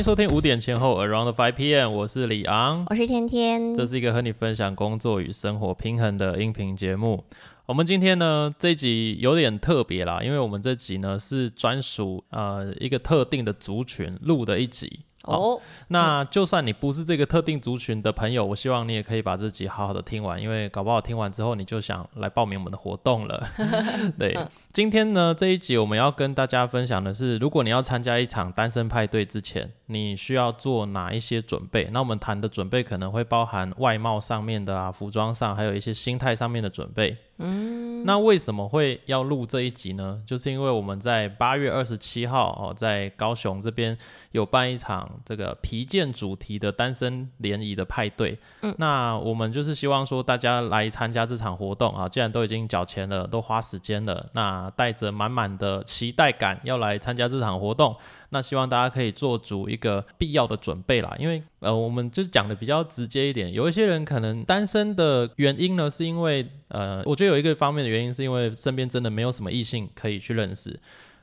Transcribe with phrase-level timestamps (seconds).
[0.00, 3.74] 迎收听五点前后 Around Five PM，我是李昂，我是天天。
[3.74, 7.22] 这是一个和你分享工作与生活平衡的音频节目。
[7.66, 15.00] 我们今天呢这一集有点特别啦，因为我们这集呢是专属呃一个特定的族群录的一集。
[15.24, 23.46] 哦，那就算你不是这个特定族群的朋友，我希望你也可以把这集好好的听完，因为搞不好听完之后你就想来报名我们的活动了。
[24.18, 24.34] 对，
[24.72, 31.88] 今天呢这一集我们要跟大家分享的是，如果你要参加一场单身派对之前，你需要做哪一些准备？
[31.92, 37.16] 那我们谈的准备可能会包含外貌上面的啊，服装上，还有一些心态上面的准备。
[37.42, 40.20] 嗯，那为什么会要录这一集呢？
[40.26, 43.96] 就是因为我们在八月二十七号哦，在高雄这边
[44.32, 48.38] 有办一场这个皮件主题的单身联谊的派对。
[48.60, 57.96] 嗯，那我们就是希望说大家来参加这场活动啊，既然都已经缴钱了，都花时间了，那带着满满的期待感要来参加这场活动。
[58.30, 70.78] 那希望大家可以做足一个必要的准备啦，因为呃，我们就是讲的比较直接一点，有一些人可能单身的原因呢，是因为呃，我觉得有一个方面的原因是因为身边真的没有什么异性可以去认识，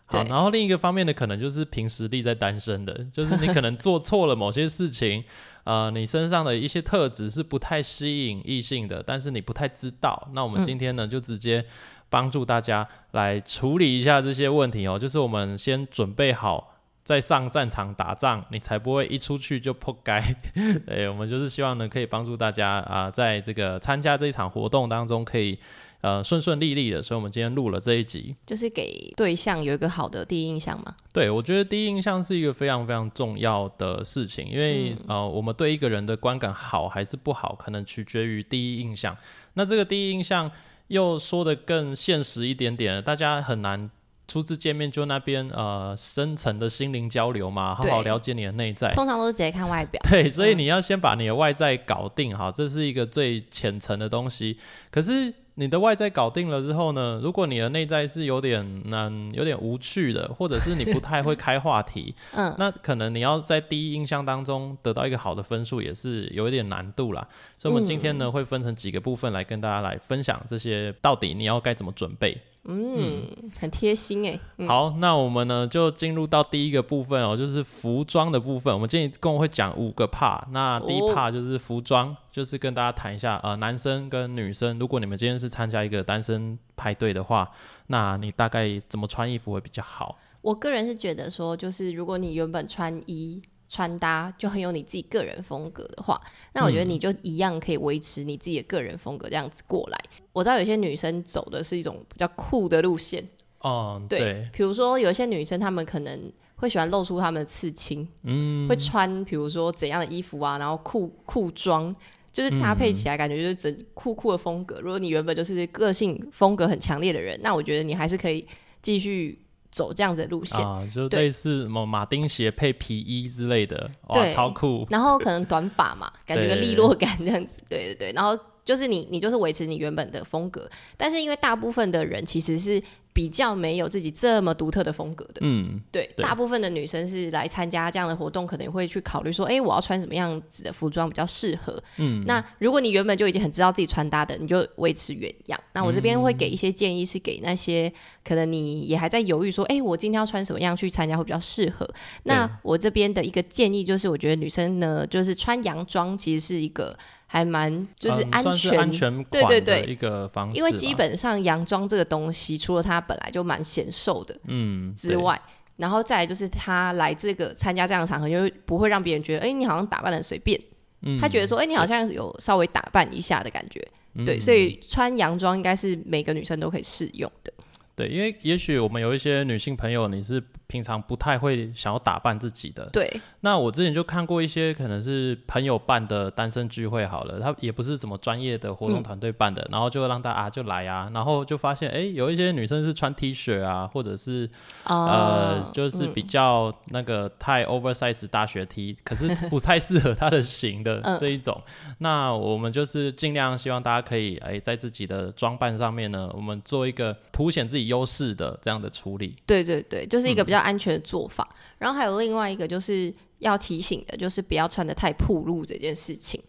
[0.06, 5.24] 好，然后另一个方面的可能就是凭实力在单身的， 就是你可能做错了某些事情，
[5.64, 11.66] 呃，你身上的一些特质是不太吸引异性的，但是你不太知道，那我们今天呢就直接
[12.10, 16.74] 帮助大家来处理一下这些问题哦，就是我们先准备好。
[17.08, 20.22] 在上战场打仗，你才不会一出去就扑街。
[20.86, 25.58] 对，我们就是希望呢，可以帮助大家啊，在这个参加这一场活动当中，可以
[26.02, 27.02] 呃顺顺利利的。
[27.02, 30.94] 所以，我们今天录了这一集，就是给对象有一个好的第一印象嘛。
[31.14, 39.16] 对，我觉得第一印象是一个非常非常重要的事情，因为呃，我们对一个人的观感好还是不好，可能取决于第一印象。
[39.54, 40.52] 那这个第一印象
[40.88, 43.90] 又说的更现实一点点，大家很难。
[44.28, 48.92] 初次见面就那边呃深层的心灵交流嘛，好好了解你的内在。
[48.92, 50.02] 通常都是直接看外表。
[50.10, 54.58] 对，所以你要先把你的外在搞定哈，这是一个最浅层的东西。
[54.92, 67.26] 可是你的外在搞定了之后呢，如果你的内在是有点嗯有点无趣的，或者是你不太会开话题， 嗯，那可能你要在第一印象当中得到一个好的分数也是有一点难度啦。
[67.58, 72.37] 所以，我们今天呢会分成几个部分来跟大家来分享这些到底你要该怎么准备。
[72.70, 73.26] 嗯，
[73.60, 74.39] 很贴心哎。
[74.67, 78.73] 好，那我们呢就进入到第一个部分哦，就是服装的部分。
[78.73, 80.42] 我们今天一共会讲五个 part。
[80.52, 87.50] 那第一 part 就是服装，就是跟大家谈一下，呃，男生跟女生，如果你们今天是参加一个单身派对的话，
[87.88, 90.17] 那你大概怎么穿衣服会比较好？
[90.42, 93.42] 我个人是觉得说，就是如果你原本穿衣。
[93.70, 96.20] 穿搭就很有你自己个人风格的话，
[96.54, 100.00] 那我觉得你就一样可以维持你自己的个人风格这样子过来。
[100.32, 103.28] 我知道有些女生走的是一种比较酷的路线，
[103.60, 111.94] 哦，对，比如说有些女生她们可能会喜欢露出她们的刺青，嗯，会穿比如说怎样的衣服啊，然后裤裤装，
[112.32, 114.80] 就是搭配起来感觉就是整酷酷的风格。
[114.80, 118.48] 如果你原本就是个性风格很强烈的人，那我觉得你还是可以
[118.82, 119.42] 继续。
[119.77, 124.88] 走这样子的路线啊，就类似什么马丁鞋配皮衣之类的，哇，超酷。
[124.89, 128.12] 然后可能短发嘛， 感觉个利落感这样子，对对对。
[128.13, 130.68] 然后就是你，你就是维持你原本的风格，
[130.98, 132.81] 但是因为大部分的人其实是。
[133.18, 141.81] 比较没有自己这么独特的风格的，嗯，对，大部分的女生是来参加这样的活动，可能会去考虑说，哎，我要穿什么样子的服装比较适合。
[141.98, 145.60] 嗯，那如果你原本就已经很知道自己穿搭的，你就维持原样。
[145.74, 147.92] 那我这边会给一些建议，是给那些
[148.24, 151.89] 可能你也还在犹豫说，哎，我今天要穿什么样去参加会比较适合。
[152.22, 156.95] 那我这边的一个建议就是，我觉得女生呢，就是穿洋装其实是一个。
[157.27, 165.39] 还蛮就是安全，安全对对对一个方式，因为基本上洋装这个东西，除了它本来就蛮显瘦的，嗯之外，
[165.75, 170.60] 然后再来就是他来这个参加这样的场合，就不会让别人觉得，哎，你好像打扮的随便，
[171.01, 173.86] 嗯，他觉得说，哎，你好像有稍微打扮一下的感觉，
[174.25, 177.54] 对，所以穿洋装应该是每个女生都可以适用的。
[177.96, 182.88] 对，因为也许我们有一些女性朋友，你是平常不太会想要打扮自己的。
[182.94, 183.12] 对。
[183.42, 194.48] 那我之前就看过一些可能是朋友办的单身聚会，好了，他也不是什么专业的活动团队办的，然后就让大家就来啊，然后就发现，哎，有一些女生是穿 T 恤啊，或者是
[194.84, 201.60] 呃，就是比较那个太 oversize 大学 T，可是不太适合她的型的 这一种。
[202.00, 207.88] 那我们就是尽量希望大家可以，哎，在自己的装扮上面呢，我们做一个凸显自己。
[207.88, 211.48] 优势的这样的处理，对对对，就是一个比较安全的做法。
[211.77, 216.42] 然后还有另外一个就是要提醒的，就是不要穿的太暴露这件事情。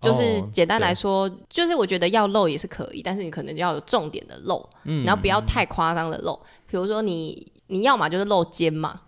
[0.00, 4.64] 就是简单来说，就是我觉得要露也是可以，但是你可能要有重点的露，
[5.04, 6.38] 然后不要太夸张的露。
[6.68, 9.00] 比如说你你要嘛就是露肩嘛，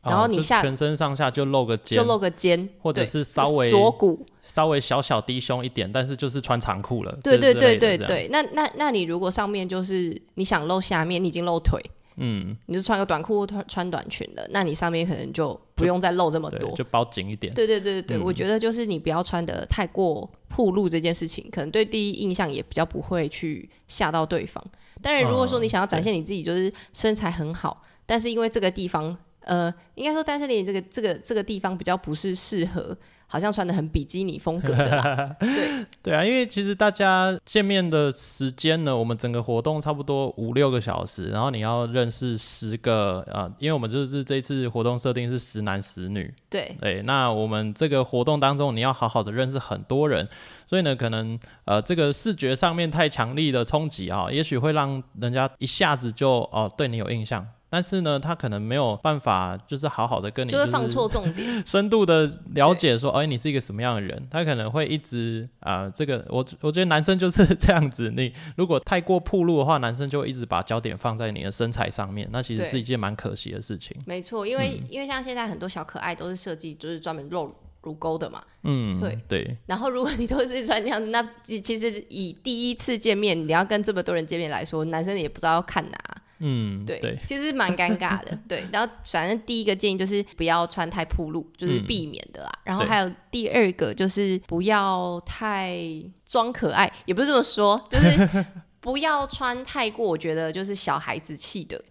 [0.00, 7.18] 然后你下全身上下就露个肩，就露个肩，或者是稍微锁骨，稍微小小低胸一点，但是就是穿长裤了。
[7.20, 8.28] 对对对对对。
[8.30, 11.82] 那那那你如果上面就是你想露下面，你已经露腿。
[12.20, 17.54] 嗯，你就穿个短裤穿穿短裙的，那你上面可能就不用再露这么多，就包紧一点。
[17.54, 24.62] 对对对对对，我觉得就是你不要穿的太过暴露这件事情，可能对第一印象也比较不会去吓到对方。
[25.00, 32.96] 当然，如果说你想要展现你自己，就是身材很好，但是因为这个地方，呃，应该说但是你这个这个这个地方比较不是适合。
[33.30, 35.86] 好像穿的很比基尼风格的啦， 对。
[36.02, 46.74] 对啊，因为其实大家见面的时间呢，我们整个活动差不多五六个小时，然后你要认识十个呃，因为我们就是这次活动设定是十男十女，对。
[46.80, 50.26] 对，那我们这个活动当中你要好好的认识很多人，
[50.66, 57.46] 所以呢，可能呃这个视觉上面太强力的冲击啊，也许会让人家一下子就哦对你有印象。
[57.70, 64.26] 但是呢，他可能没有办法，就是好好的跟你，就是放错重点， 深度的了解说，哎，你是一个什么样的人？
[64.30, 73.96] 他可能会一直啊，这个我我觉得男生就是这样子，你如果太过铺路的话，男生就会一直把焦点放在你的身材上面，那其实是一件蛮可惜的事情。
[74.06, 79.56] 没错，因为因为像现在很多小可爱都是设计就是专门露乳沟的嘛，嗯，对对。
[79.66, 85.98] 然后如果你都是穿这样子，那其实以第一次见面你要跟这么多人见面来说，男生也不知道要看哪。
[86.40, 88.64] 嗯，对，其实蛮尴尬的， 对。
[88.72, 92.52] 然后反正第一个建议就是不要穿太暴露，就是避免的啦。
[92.64, 95.78] 然后还有第二个就是不要太
[96.26, 98.46] 装可爱，也不是这么说，就是
[98.80, 101.82] 不要穿太过，我觉得就是小孩子气的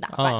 [0.00, 0.34] 打扮。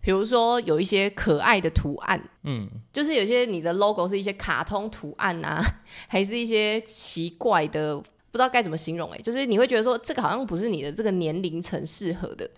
[0.00, 5.62] 比如说有一些可爱的图案，嗯，就是有些你的 logo 是一些卡通图案啊，
[6.08, 12.48] 还是一些奇怪的，不知道该怎么形容哎，就是你会觉得说这个好像不是你的这个年龄层适合的。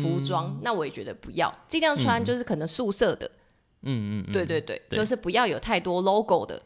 [0.00, 3.28] 服装，那我也觉得不要，尽量穿就是可能素色的，
[3.82, 6.62] 嗯嗯，对对对，就是不要有太多 logo 的，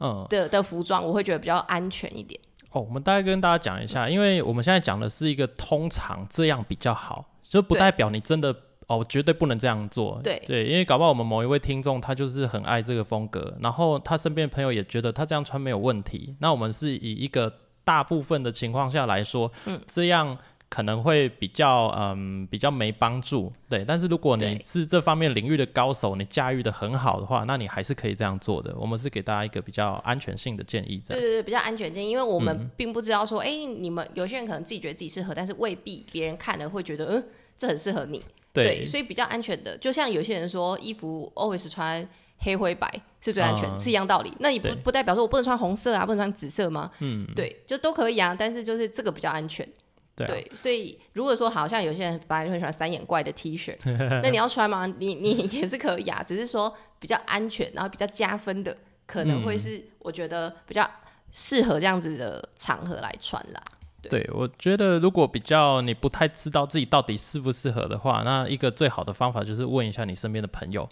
[0.00, 0.26] 嗯。
[0.30, 2.40] 的的服装，我会觉得比较安全一点。
[2.70, 8.56] 哦，我们大概跟大家讲一下，因为我们现在讲的是一个通常这样比较好，就不代表你真的
[8.86, 10.18] 哦绝对不能这样做。
[10.24, 10.42] 对。
[10.46, 17.52] 对，因为搞不好我们某一位听众他就是很爱这个风格，然后他身边朋友也觉得他这样穿没有问题，那我们是以一个
[17.86, 20.36] 大部分的情况下来说，嗯，这样。
[20.68, 23.84] 可能会比较嗯比较没帮助，对。
[23.86, 28.74] 但是如果你是这方面领域的高手，你驾驭的很好的话，那你还是可以这样做的。
[28.76, 37.24] 我们是给大家一个比较安全性的建议，对对对，比较安全建议，因为我们并不知道说，哎，你们有些人可能自己觉得自己适合，但是未必别人看了会觉得，嗯，
[37.56, 38.20] 这很适合你。
[38.52, 42.06] 对，所以比较安全的，就像有些人说，衣服 always 穿
[42.38, 42.88] 黑灰白
[43.20, 44.32] 是最安全，是一样道理。
[44.40, 46.90] 那你不不代表说我不能穿红色啊，不能穿紫色吗？
[47.00, 49.66] 嗯，对，就都可以啊，但是就是这个比较安全。
[50.14, 53.76] 对，所以如果说好像有些人本来就很喜欢三眼怪的 T 恤，
[54.22, 54.86] 那你要穿吗？
[54.98, 58.74] 你你也是可以啊，只是说比较安全，然后比较加分的，
[59.06, 60.90] 可能会是我觉得比较
[61.32, 63.62] 适合这样子的场合来穿啦。
[64.08, 70.88] 对，我觉得如果比较你不太知道自己到底适不适合的话，那一个最好的方法就是问一下你身边的朋友。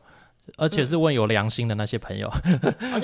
[0.56, 2.31] 而且是问有良心的那些朋友，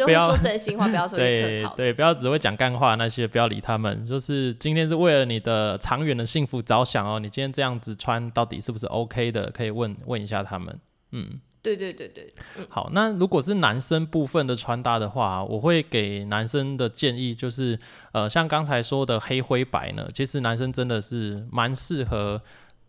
[0.04, 4.06] 不要说真心话，不要说对对，不要只会讲干话那些，不要理他们。
[4.06, 9.50] 就是今天是为了你的长远的幸福着想哦，你今天这样子穿到底是不是 OK 的？
[9.50, 10.78] 可以问问一下他们。
[11.12, 12.32] 嗯，对对对对。
[12.68, 17.78] 好，那如果是男生部分的穿搭的话，我会给男生的建议就是，
[18.12, 22.40] 呃，像刚才说的黑灰白呢，其实男生真的是蛮适合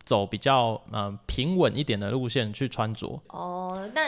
[0.04, 3.20] 走比较呃平稳一点的路线去穿着。
[3.30, 4.02] 哦，那。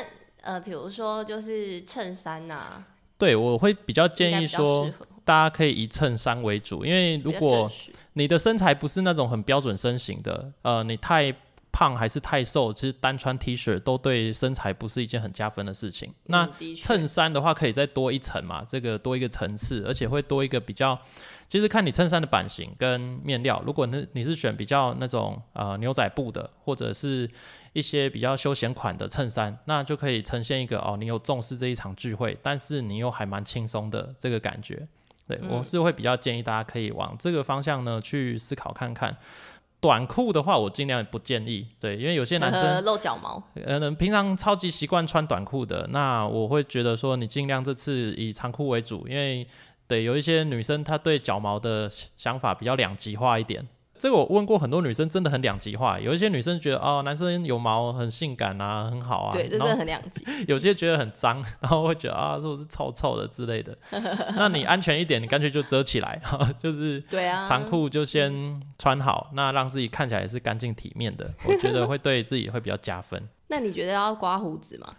[0.44, 2.84] 呃，比如说就是衬衫呐，
[3.18, 4.90] 对我会比较建议说，
[5.26, 7.72] 大家可以以衬衫为主，因为如果
[8.14, 11.34] 你的身材不是那种很标准身形的，呃，你太
[11.74, 16.14] 胖还是太瘦，其实单穿 T 恤都对身材不是一件很加分的事情。
[16.28, 16.48] 那
[16.80, 20.98] 衬衫的话，可以再多一层嘛，这个多一个层次，而且会多一个比较。
[21.50, 27.30] 其实看你衬衫的版型跟面料，如果你你是选比较那种呃牛仔布的，或者是
[27.74, 34.88] 一些比较休闲款的衬衫，那就可以呈现一个哦，你有重视这一场聚会，但是你又还蛮轻松的这个感觉。
[35.26, 39.16] 对我是会比较建议大家可以往这个方向呢去思考看看。
[39.84, 49.46] 短裤的话，我尽量不建议，对，因为有些男生露脚毛，呃，平常超级习惯穿短裤的，那我会觉得说你尽量这次以长裤为主，因为。
[49.86, 53.68] 对，有一些女生她对脚毛的想法比较两极化一点。
[54.04, 55.98] 这个我问过很多女生，真的很两极化。
[55.98, 59.32] 有一些女生觉得哦，男生有毛很性感啊，很好啊。
[59.32, 60.26] 对，这是很两极。
[60.46, 63.74] 有些觉得很脏，然后会觉得啊，是不是臭臭的之类的。
[64.36, 66.22] 那你安全一点，你干脆就遮起来，
[66.60, 71.34] 就是对啊，长裤就先穿好，那让自己看起来也是干净体面的。
[71.48, 73.30] 我觉得会对自己会比较加分。
[73.48, 74.94] 那你觉得要刮胡子吗？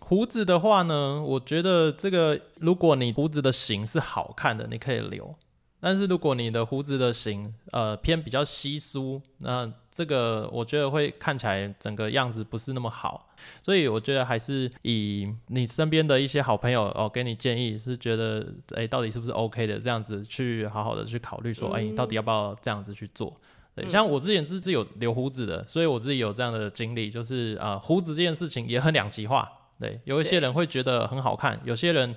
[0.00, 5.34] 胡子的话呢，我觉得这个如果你胡子的型是好看的，你可以留。
[5.84, 13.28] 但是如果你的胡子的型呃偏比较稀疏，那这个我觉得会看起来整个样子不是那么好。
[13.60, 18.46] 所以我觉得还是以你身边的一些好朋友哦给你建议，是觉得
[18.76, 23.36] 哎到底是不是 OK 的这样子去好好的去考虑说哎到底要不要这样子去做。
[23.74, 29.50] 对，像我之前是是有留胡子的，所以我自己有这样的经历，就是呃胡子这件事情也很两极化。
[29.80, 32.14] 对，有一些人会觉得很好看，有些人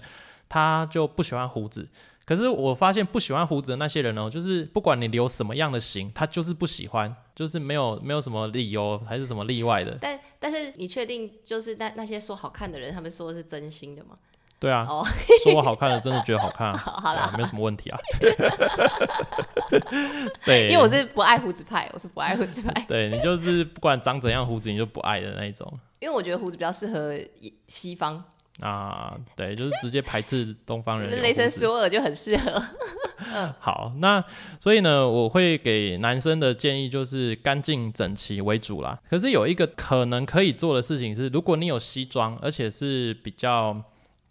[0.48, 1.89] 他就不喜欢胡子。
[2.25, 9.96] 可是我发现不喜欢胡子的那些人哦，就是不管你留什么样的型，他就是不喜欢，就是没有没有什么理由还是什么例外的。
[10.01, 14.17] 但但是你确定就是那那些说好看的人，他们说的是真心的吗？
[14.58, 14.88] 对啊，
[15.44, 18.00] 说我好看的真的觉得好看啊， 好了，没有什么问题啊。
[20.44, 22.86] 对，因为我是不爱胡子派，我是不爱胡子派。
[22.88, 25.72] 对你就是不管长怎样胡子，你就不爱的那一种。
[26.00, 27.15] 因为我觉得胡子比较适合
[27.67, 28.24] 西方。
[28.62, 31.21] 啊，对，就是直接排斥东方人。
[31.21, 32.62] 雷神索尔就很适合。
[33.59, 34.24] 好，那
[34.59, 39.00] 所以呢，我会给男生的建议就是干净整齐为主啦。
[39.09, 43.83] 可是有一个可能可以做的事情是，如果你有西装，而且是比较。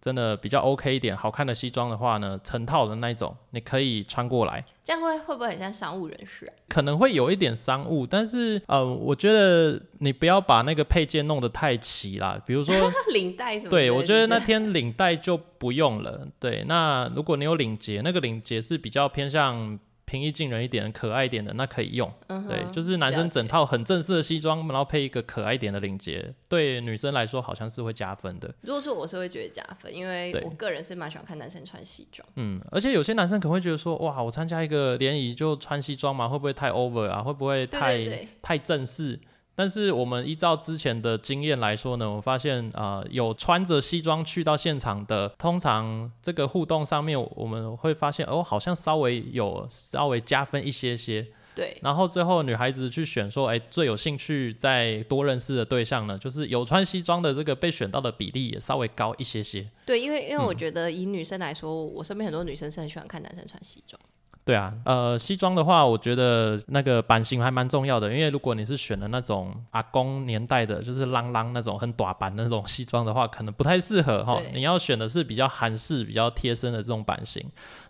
[0.04, 4.62] 真的比较 OK 一点，好看的西装的话呢，成套的那一种，你可以穿过来。
[4.82, 6.52] 这样会会不会很像商务人士？
[6.68, 12.38] 可能会有一点商务，但是呃，我觉得你不要把那个配件弄得太齐啦。
[12.44, 12.74] 比如说
[13.14, 13.70] 领带什么？
[13.70, 16.28] 对，我觉得那天领带就不用了。
[16.38, 19.78] 对，那如果你有领结，那个领结是比较偏向。
[20.14, 22.08] 平易近人一点、可爱一点的，那可以用。
[22.48, 28.54] 对，就是男生整套很正式的西装，然后配一个可爱一点的领结，对女生来说好像是会加分的。
[28.60, 32.24] 如果说我是会觉得加分，因为我个人是蛮喜欢看男生穿西装。
[32.36, 37.20] 嗯，而且有些男生可能会觉得说，哇，我参加一个联谊就穿西装嘛，会不会太 over 啊？
[37.20, 39.18] 会不会太太正式？
[39.56, 51.26] 但是我们依照之前的经验来说呢，我发现啊，有穿着西装去到现场的，通常这个互动上面，我们会发现哦，好像稍微有稍微加分一些些。
[51.54, 51.78] 对。
[51.82, 59.68] 然后最后女孩子去选说，哎，最有兴趣再多认识的对象呢，就是有穿西装的这个被选到的比例也稍微高一些些。
[59.86, 64.00] 对，因为因为我觉得以女生来说，我身边很多女生是很喜欢看男生穿西装。
[64.44, 74.38] 对啊，呃，西装的话，我觉得那个版型还蛮重要的，因为如果你是选的那种阿公年代的，就是啷啷那种很短版的那种西装的话，可能不太适合哈。
[74.52, 77.42] 你要选的是比较韩式、比较贴身的这种版型。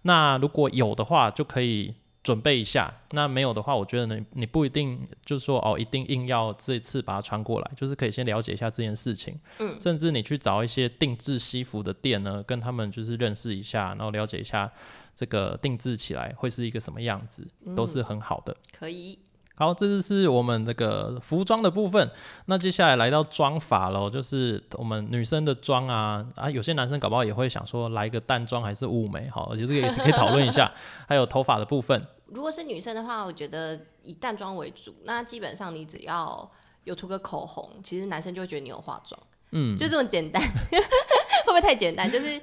[0.02, 1.92] 那如果有的话，就可以
[2.22, 9.36] 准备一下；那没有的话，我觉得你你不一定就是说哦，一定硬要这次把它穿过来，就是可以先了解一下这件事情。
[9.58, 14.70] 嗯，甚至你去找一些定制西服的店呢，跟他们就是认识一下，然后了解一下。
[15.14, 18.56] 这个定制起来会是一个什么样子，都是很好的。
[18.78, 19.18] 可以。
[19.56, 22.10] 好，这就是我们这个服装的部分。
[22.46, 30.72] 那接下来来到妆法喽，就是我们女生的妆啊啊，有些男生搞不好也会想说来一个淡妆还是雾眉，好，而且这个也可以讨论一下。
[31.06, 34.92] 还有头发的部分，如果是女生的话，我觉得以淡妆为主。
[35.04, 36.50] 那基本上你只要
[36.82, 39.20] 有涂个口红，其实男生就会觉得你有化妆。
[39.52, 42.10] 嗯，就这么简单， 会不会太简单？
[42.10, 42.42] 就是。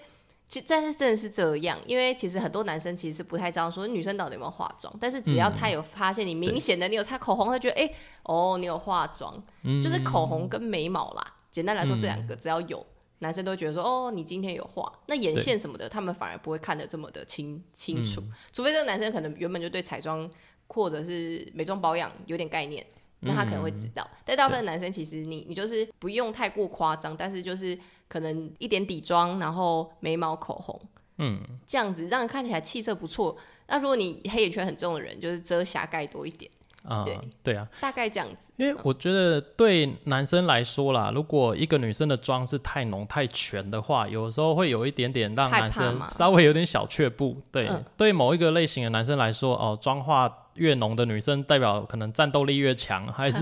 [0.52, 7.90] 其但是真的是这样，因为其实很多男生其实是不太知道说女生到底有没有化妆，但是只要他有发现你明显的你有擦口红，他觉得哎
[8.24, 9.42] 哦你有化妆，
[9.82, 11.36] 就是口红跟眉毛啦。
[11.50, 12.86] 简单来说这两个只要有，
[13.20, 20.30] 男生都觉得说哦你今天有画，那眼线什么的他们反而不会看得这么的清清楚，除非这个男生可能原本就对彩妆
[20.68, 22.86] 或者是美妆保养有点概念。
[23.22, 30.82] 那他可能会知道，但大部分男生其实你你就是不用太过夸张，但是就是可能一点底妆，然后眉毛、口红，
[31.18, 33.38] 嗯，这样子让人看起来气色不错。
[33.68, 36.52] 那如果你黑眼圈很重的人，就是遮瑕盖多一点。
[36.84, 38.52] 啊，对对啊，大概这样子。
[38.58, 47.40] 因为我觉得对男生来说啦，如果一个女生的妆是太浓太全的话，有时候会有一点点让男生稍微有点小却步。
[47.52, 53.40] 对，对某一个类型的男生来说，哦，妆化越浓的女生，代表可能战斗力越强，还是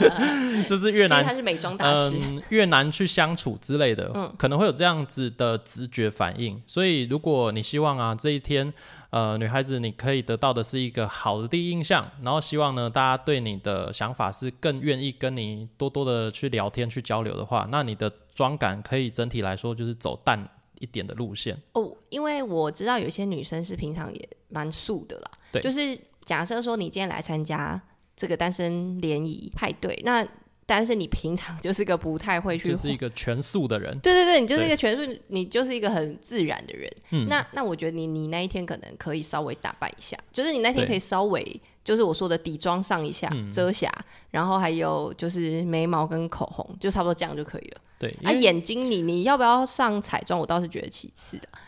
[0.66, 2.14] 就是越难，她是美妆大师，
[2.50, 6.62] 越难去相处之类的，嗯，可能会有这样子的直觉反应。
[6.66, 8.72] 所以，如果你希望啊，这一天。
[9.10, 20.48] 呃，女孩子，你可以得到的是一个好的第一印象，然后希望呢，大家对你的想法是更愿意跟你多多的去聊天、去交流的话，那你的妆感可以整体来说就是走淡
[20.80, 21.92] 一点的路线哦。
[22.08, 27.80] 因为我知道有些女生是平常也蛮素的啦，对，就是假设说你今天来参加
[28.16, 30.26] 这个单身联谊派对，那
[30.66, 33.98] 但是你平常就是个不太会去，就是一个全素的人。
[33.98, 36.90] 对对对，你就是一个全素，你就是一个很自然的人。
[37.10, 43.92] 嗯，那那我觉得你你那一天可能可以稍微打扮一下，就是你那天可以稍微就是我说的底妆上一下遮瑕，
[44.30, 47.80] 然后还有就是眉毛跟口红，就差不多这样就可以了。
[47.98, 50.40] 对，啊，眼睛你你要不要上彩妆？
[50.40, 51.48] 我倒是觉得其次的。
[51.52, 51.60] 对。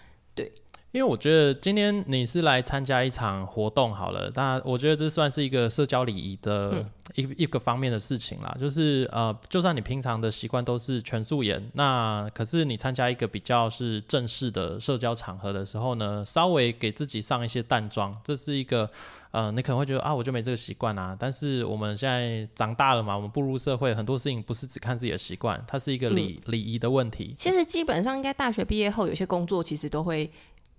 [0.93, 6.83] 因为我觉得今天你是来参加一场活动好了，当然我觉得这算是一个社交礼仪的
[7.16, 8.57] 一一个方面的事情啦。
[8.59, 18.88] 就是呃，就算你平常的习惯都是全素颜，那可是你参加一个比较是正式的社交场合的时候呢，稍微给自己上一些淡妆，这是一个
[19.33, 21.14] 呃，你可能会觉得啊，我就没这个习惯啊。
[21.19, 27.35] 但是我们现在长大了嘛，我们步入社会，很多事情不是只看自己的习惯，它是一个礼礼仪的问题。
[27.37, 30.31] 其实基本上应该大学毕业后，有些工作其实都会。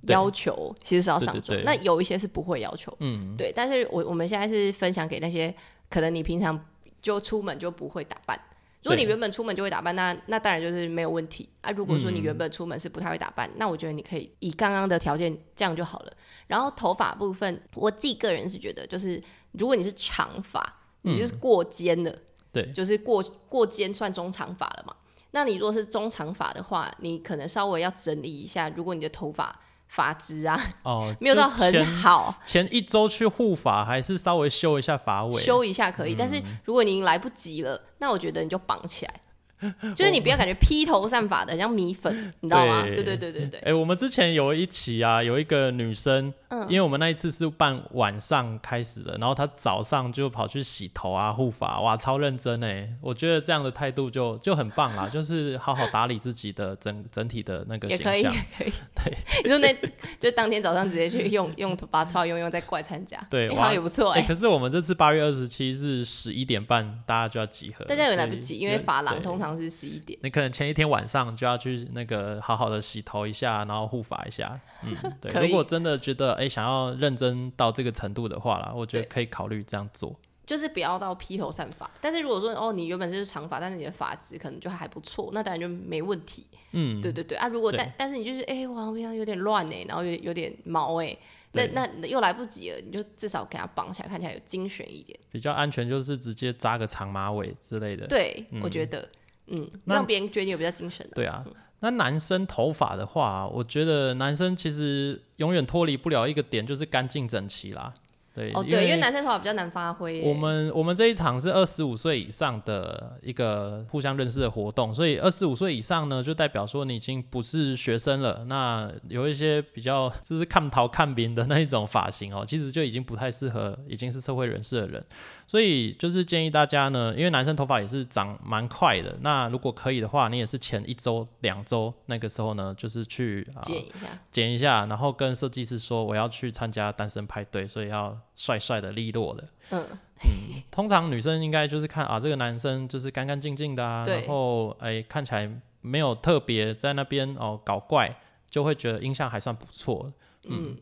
[0.04, 3.51] 要求其实是要上妆，那有一些是不会要求，嗯，对。
[3.54, 5.54] 但是我我们现在是分享给那些
[5.89, 6.63] 可能你平常
[7.01, 8.39] 就出门就不会打扮，
[8.84, 11.72] 如果你原本出门就会打扮，那那当然就是没有问题啊。
[11.72, 16.13] 如果说你原本出门是不太会打扮，那我觉得你可以以刚刚的条件这样就好了。
[16.46, 19.22] 然后头发部分，我自己个人是觉得，就是
[19.54, 22.18] 如果你是长发，你就是过肩的，
[22.54, 24.96] 对，就是过过肩算中长发了嘛。
[25.32, 29.60] 那你如果是中长发的话，你可能稍微要整理一下，如果你的头发。
[29.88, 32.34] 发质啊，哦， 没有到很好。
[32.46, 36.15] 前一周去护发，还是稍微修一下发尾，修一下可以。
[36.17, 39.13] 但是如果你来不及了，那我觉得你就绑起来。
[39.96, 42.84] 就是你不要感觉披头散发的像米粉，你知道吗？
[42.84, 43.60] 对对对对对。
[43.62, 52.88] 哎，我们之前有一期啊，有一个女生，嗯，因为我们那一次是办晚上开始的，然后她早上就跑去洗头啊、护发，哇，超认真哎！
[53.02, 58.14] 我觉得这样的态度就就很棒啦，就是好好打理自己的整整体的那个形象。
[58.14, 58.24] 可以，
[58.60, 58.72] 可以。
[59.04, 59.76] 对，你说那
[60.20, 64.22] 就当天早上直接去用用把头发用用再过来参加，对，好像也不错哎。
[64.22, 69.47] 可是我们这次八月二十七日十一点半，大家就要集合，大家有来不及，因为发廊通常。
[69.56, 74.60] 是十一点，你可能前一天晚上就要去那个好好的洗头一下，然后护发一下。
[74.84, 75.32] 嗯，对。
[75.46, 80.20] 如果真的觉得哎想要认真到这个程度的话啦，我觉得可以考虑这样做。
[80.46, 86.48] 就是不要到披头散发，但是如果说哦你原本就是长发，但是你的发质可能就还不错，那当然就没问题。
[86.72, 87.48] 嗯，对对对啊。
[87.48, 91.16] 如果但但是你就是哎我好像有点乱哎，然后有有点毛哎。
[91.53, 95.90] 那那又来不及了，你就至少给它绑起来，看起来有精选一点，比较安全。
[95.90, 98.05] 就是直接扎个长马尾之类的。
[98.05, 99.10] 对，我觉得。
[99.48, 101.14] 嗯，让别人觉得你有比较精神的。
[101.16, 101.44] 对啊，
[101.79, 107.94] 那男生头发的话，我觉得男生其实永远脱离不了一个点，就是干净整齐啦。
[108.33, 110.22] 对，哦对，因为男生头发比较难发挥。
[110.22, 118.46] 我们我们这一场是二十五岁以上的一个互相认识的活动，所以二十五岁以上呢，就代表说你已经不是学生了。
[118.48, 125.03] 那有一些比较就是看头看扁的那一种发型哦，其实就已经不太适合已经是社会人士的人。
[125.48, 139.48] 所以就是建议大家呢，因为男生头发也是长蛮快的，那如果可以的话，你也是前一周、两周那个时候呢，就是去剪一下，剪一下，然后跟设计师说我要去参加单身派对，所以要帅帅的、利落的。
[139.72, 139.86] 嗯
[140.25, 150.12] 嗯，通常女生应该就是看啊，这个男生就是干干净净的啊，然后哎看起来没有特别在那边哦搞怪，就会觉得印象还算不错。
[150.44, 150.75] 嗯。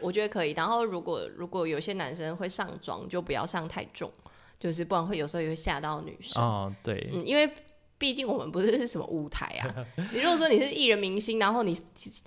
[0.00, 4.10] 我觉得可以，然后如果如果有些男生会上妆，就不要上太重，
[4.58, 6.42] 就是不然会有时候也会吓到女生。
[6.42, 7.50] 哦，对，嗯，因为
[7.98, 9.74] 毕竟我们不是是什么舞台啊。
[10.12, 11.76] 你如果说你是艺人明星，然后你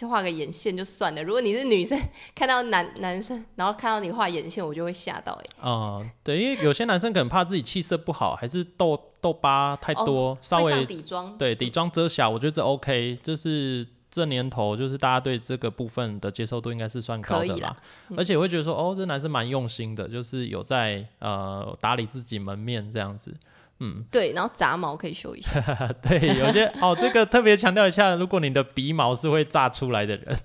[0.10, 1.98] 画个眼线就算了，如果你是女生，
[2.36, 5.46] 看到男 男生，然后看到你画眼线，我就会吓到哎。
[5.62, 13.88] 哦，对，因为有些男生可能怕自己气色不好，还是痘痘疤太多，稍微底妆，对，底妆遮瑕，我觉得这 OK，就是。
[14.12, 17.74] 这年头就是大家对这个部分的接受度应该是算高的啦，
[18.18, 23.34] 而且会觉得说哦，这男生蛮用心的，就是有在呃打理自己门面这样子，
[23.80, 25.62] 嗯，对，然后杂毛可以修一下，
[26.04, 30.38] 对，有些哦，这个特别强调一下，如果你的鼻毛是会炸出来的人，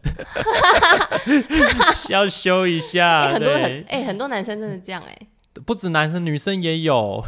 [2.09, 5.19] 要修一下， 很多很哎，很多男生真的这样哎，
[5.67, 7.25] 不止男生，女生也有。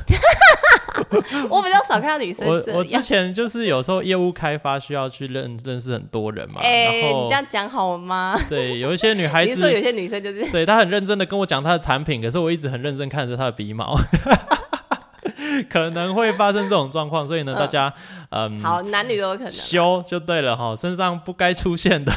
[1.50, 2.46] 我比较少看到女生。
[2.46, 6.60] 我我之前就是有时候业务开发需要去认认识很多人嘛。
[6.62, 8.38] 哎，你这样讲好吗？
[8.48, 13.98] 对，有一些女孩 子，说有些女生就是，对她很认真的跟我讲她的产品，可是我一直很认真看着她的鼻毛，
[15.68, 17.92] 可能会发生这种状况，所以呢，大家
[18.30, 22.12] 嗯，好，男女都有可能修就对了哈，身上不该出现的。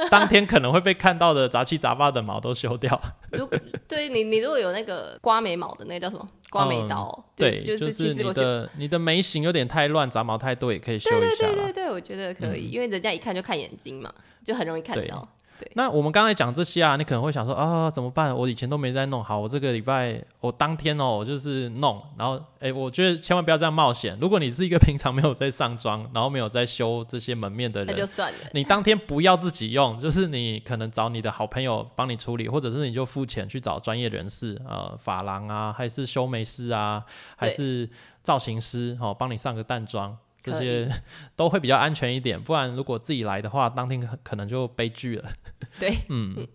[0.10, 3.00] 当天可能会被看到的杂七杂八的毛都修掉。
[3.32, 3.48] 如
[3.88, 6.28] 对你，你如果有那个刮眉毛的，那个叫什么？
[6.50, 7.24] 刮眉刀。
[7.36, 11.46] 对，就是其实你的你的眉形有点太乱，杂毛太多，也可以修一下。
[11.46, 14.12] 对对对对，我觉得可以，因为人家一看就看眼睛嘛，
[14.44, 15.28] 就很容易看到。
[15.74, 18.34] 那我们刚才讲这些啊，你可能会想说啊，怎么办？
[18.34, 24.16] 我以前都没在弄好，我这个礼拜我当天哦，我就是弄，然后哎，我觉得千万不要这样冒险。
[24.20, 28.38] 如果你是一个平常没有在上妆，然后没有在修这些门面的人，那就算了。
[28.52, 37.04] 你当天不要自己用，就是你可能找你的好朋友帮你处理，或者是你就付钱去找专业人士，呃，发廊啊，还是修眉师啊，
[37.36, 37.88] 还是
[38.22, 40.16] 造型师哦，帮你上个淡妆。
[40.40, 40.90] 这些
[41.36, 45.30] 都会比较安全一点，不然如果自己来的话，当天可能就悲剧了。
[45.78, 46.48] 对，嗯。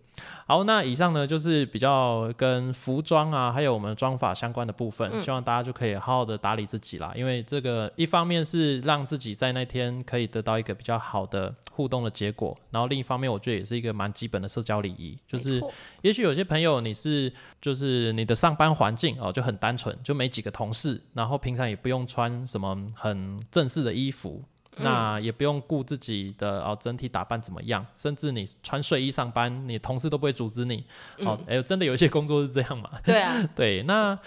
[0.48, 7.12] 好，那以上呢就是比较跟服装啊，还有我们妆法相关的部分，希望大家就可以好好的打理自己啦。
[7.16, 15.60] 因为这个一方面是让自己在那天可以得到一个比较好的互动的结果，然后另一方面我觉得也是一个蛮基本的社交礼仪，就是
[16.04, 24.44] 也许有些朋友你是就是你的上班环境哦就很单纯，就没几个同事，然后平常也不用穿什么很正式的衣服。
[24.78, 30.84] 那也不用顾自己的哦，整体打扮怎么样，甚至你穿睡衣上班，你同事都不会阻止你。
[31.20, 32.90] 哦，哎，真的有一些工作是这样嘛？
[33.04, 33.84] 对啊， 对。
[33.84, 34.18] 那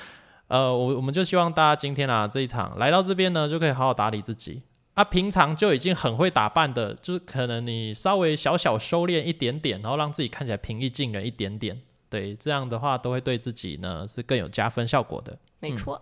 [0.48, 4.62] 呃，我我们就希望大家今天啊这一场来到这边呢，就可以好好打理自己。
[4.94, 11.80] 啊，平常就已经很会打扮的，就是可能你稍微小小修炼一点点，然后让自己看起来平易近人一点点。
[12.10, 15.38] 对，这样的话都会对自己呢是更有加分效果的。
[15.60, 16.00] 没错。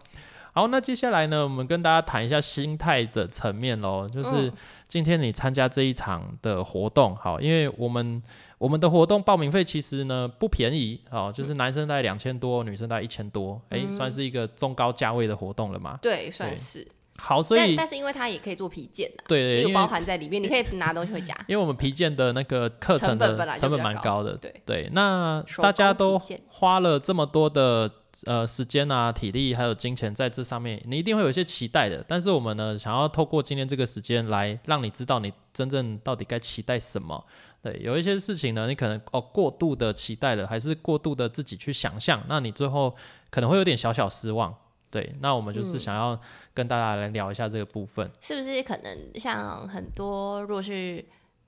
[0.57, 4.09] 好，那接下来呢，我们跟大家谈一下心态的层面喽。
[4.09, 4.51] 就是
[4.89, 8.23] 今天你参加这一场的活动，好，因为我们
[8.57, 15.99] 我们的活动报名费其实呢不便宜，哦，就是男生大概两千多，女生大概一千多，哎，算是一个中高价位的活动了嘛？
[16.01, 16.89] 对，算是。
[17.19, 21.35] 好，所以但是因为它也可以做皮件的，对，有包含在里面，你可以拿东西回家。
[21.49, 24.91] 因为我们皮件的那个课程的成本蛮高的，对对。
[24.93, 27.91] 那大家都花了这么多的
[28.25, 32.05] 呃时间啊、体力还有金钱在这上面，你一定会有一些期待的。
[32.09, 37.25] 但是我们呢，想要透过今天这个时间来让你知道你真正到底该期待什么。
[37.63, 42.95] 对，有一些事情呢，你可能哦过度的期待了，还是过度的自己去想象，那你最后
[43.29, 44.55] 可能会有点小小失望。
[44.89, 46.19] 对，那我们就是想要
[46.55, 51.05] 跟大家来聊一下这个部分，是不是可能像很多，若是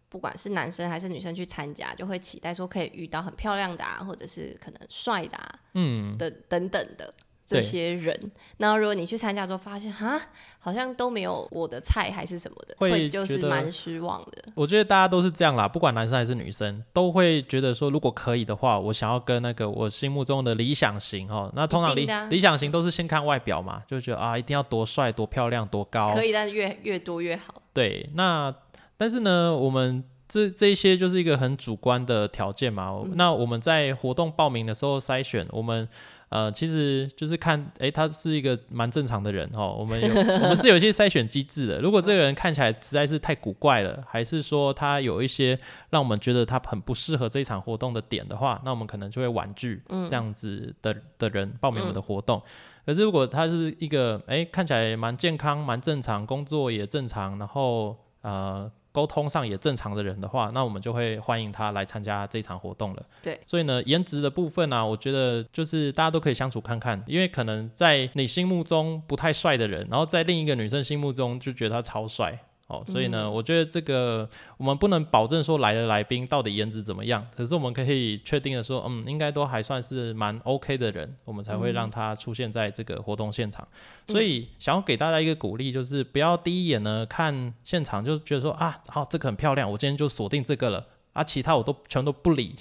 [0.08, 7.12] 不管是男生还是女生去参加，就会期待说可以遇到很漂亮的啊，或者是可能帅的啊，嗯，等等等的。
[7.50, 10.20] 这些人，然后如果你去参加之后发现，哈，
[10.58, 14.52] 好像都没有我的菜，还是什么的，会就是蛮失望的。
[14.54, 27.62] 我觉得大家都是这样啦，不管男生还是女生，都会觉得说，如果可以的话，我想要跟那个我心目中的理想型哦，那通常理理想型都是先看外表嘛，就觉得啊，一定要多帅、多漂亮、多高，可以，但是越越多越好。
[27.72, 28.54] 对，那
[28.98, 33.02] 但是呢，我们这这一些就是一个很主观的条件嘛。
[33.14, 35.88] 那我们在活动报名的时候筛选，我们。
[36.30, 39.74] 呃，其实就是看，哎，他是一个蛮正常的人哦。
[39.78, 40.08] 我们有，
[40.44, 41.78] 我们是有一些筛选机制的。
[41.78, 45.58] 如果这个人看起来实在是太古怪了，还是说他有一些
[45.88, 52.42] 让我们觉得他很不适合这一场活动的点的话，那我们可能就会婉拒这样子的的人报名我们的活动。
[52.84, 58.70] 可是如果他是一个，哎，看起来蛮健康、蛮正常，工作也正常，然后呃。
[58.98, 63.02] 沟通上也正常的人的话，那我们就会欢迎他来参加这场活动了。
[63.22, 72.36] 对，所以呢，颜值的部分呢，我觉得就是大家都可以相处看看，因为可能在你心目中不太帅的人，然后在另一个女生心目中就觉得他超帅。
[72.68, 74.28] 哦，所以呢，我觉得这个
[74.58, 83.66] 我们不能保证说来的来宾到底颜值怎么样，可是我们可以确定的说，嗯，应该都还算是蛮 OK 的人，我们才会让他出现在这个活动现场。
[84.08, 92.54] 所以想要给大家一个鼓励，就是不要第一眼呢看现场就觉得说啊，好，这个很漂亮，我今天就锁定这个了，啊，其他我都全都不理。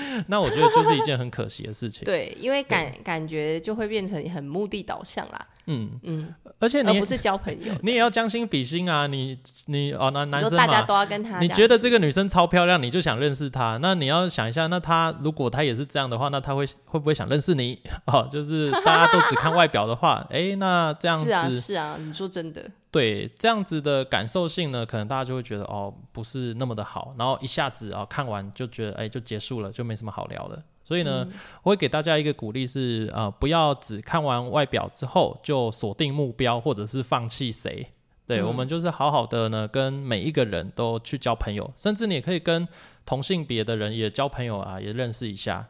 [0.28, 2.04] 那我觉得就是一件很可惜的事情。
[2.06, 5.46] 对，因为感感觉就会变成很目的导向啦。
[5.66, 9.06] 嗯嗯，而且你不是交朋友， 你也要将心比心啊！
[9.06, 11.38] 你你哦，那男生大家都要跟他。
[11.38, 13.78] 你觉得这个女生超漂亮，你就想认识她？
[13.80, 17.78] 那你要想一下，那她如果她也是这样的话，那她会会不会想认识你？
[18.06, 22.68] 哦，就是大家都只看外表的话，哎，那这样子是啊是啊，你说真的。
[22.92, 30.62] 对这样子的感受性呢，可能大家就会觉得哦，不是那么的好，然后一下子啊看完就觉得哎就结束了，就没什么好聊了。
[30.84, 31.26] 所以呢，
[31.62, 37.86] 我会给大家一个鼓励是呃，不要只看完外表之后就锁定目标或者是放弃谁。
[38.26, 42.68] 对我们就是好好的呢，跟每一个人都去交朋友，甚至你也可以跟
[43.06, 45.66] 同性别的人也交朋友啊，也认识一下。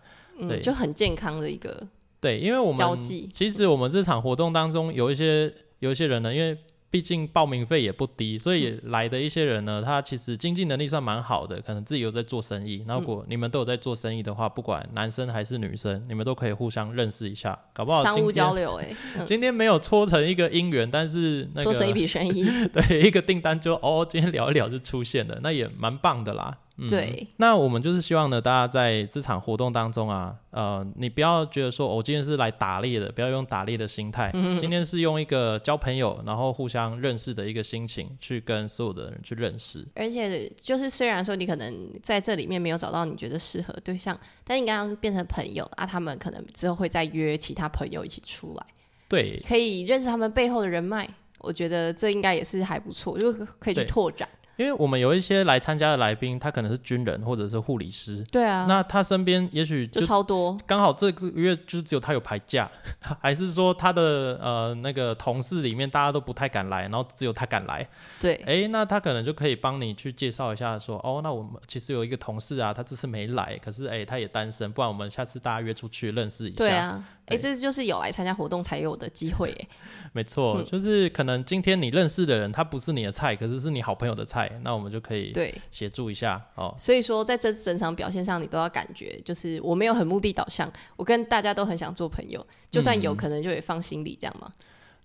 [0.48, 1.86] 对，就很健康的一个
[2.20, 3.30] 对，因为我们交际。
[3.32, 6.58] 其实我们这场活动当中有一些有一些人呢，因为。
[6.92, 12.84] 毕竟报名费也不低，所以来的一些人呢，他其实经济能力算蛮好的，可能自己有在做生意。
[12.86, 18.94] 如果你们都有在做生意的话，不管男生还是女生，你们都可以互相认识一下，搞不好商务交流哎。
[19.24, 26.58] 今天没有搓成一个姻缘，但是那个搓成一笔生意，对，一个订单就哦，今天聊一聊就出现了，那也蛮棒的啦。
[26.88, 39.86] 对，那我们就是希望呢，大家在这场活动当中啊，呃，你不要觉得说，我今天是来打猎的，不要用打猎的心态，今天是用一个交朋友，然后互相认识的一个心情，去跟所有的人去认识。
[39.94, 48.66] 而且，就是虽然说你可能在这里面没有找到你觉得适合对象，但你刚刚变成朋友啊，他们可能之后会再约其他朋友一起出来，
[49.08, 51.08] 对，可以认识他们背后的人脉。
[51.38, 54.28] 我觉得这应该也是还不错，就可以去拓展。
[54.56, 62.70] 因为我们有一些来参加的来宾，他可能是军人或者是护理师，对啊，那他身边也许就超多，刚好这个月就只有他有排假，
[63.20, 67.88] 还是说他的呃那个同事里面大家都不太敢来，然后只有他敢来，
[68.20, 77.04] 对，哎，那他可能就可以帮你去介绍一下，说哦，那我们其实有一个同事啊，他这次没来，可是哎他也单身，不然我们下次大家约出去认识一下，对啊。
[77.26, 79.68] 哎，这就是有来参加活动才有的机会哎。
[80.12, 85.54] 没错，就是可能今天你认识的人他不是你的菜，可是是你好朋友的菜，那我们就可以对。
[85.70, 86.74] 协助一下哦。
[86.78, 94.36] 所以说，在这整场表现上，你都要感觉就是我没有很目的导向，我跟大家都很想做朋友，就算有可能就也放心里这样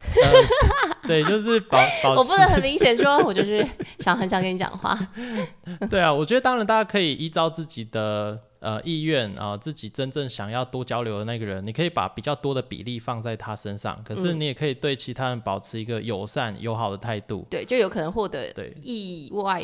[0.01, 0.97] 吗？
[1.07, 2.15] 对，就是保保。
[2.15, 3.65] 我不能很明显说，我就是
[3.99, 4.97] 想很想跟你讲话。
[5.89, 8.41] 对啊，我觉得当然大家可以依照自己的。
[8.59, 14.01] 呃，意愿啊，自己真正想要多交流的那个人，你可以把比较多的比例放在他身上。
[14.03, 17.45] 可是你也可以对其他人保持一个友善、友好的态度。
[17.51, 19.63] 对，就有可能获得对意外、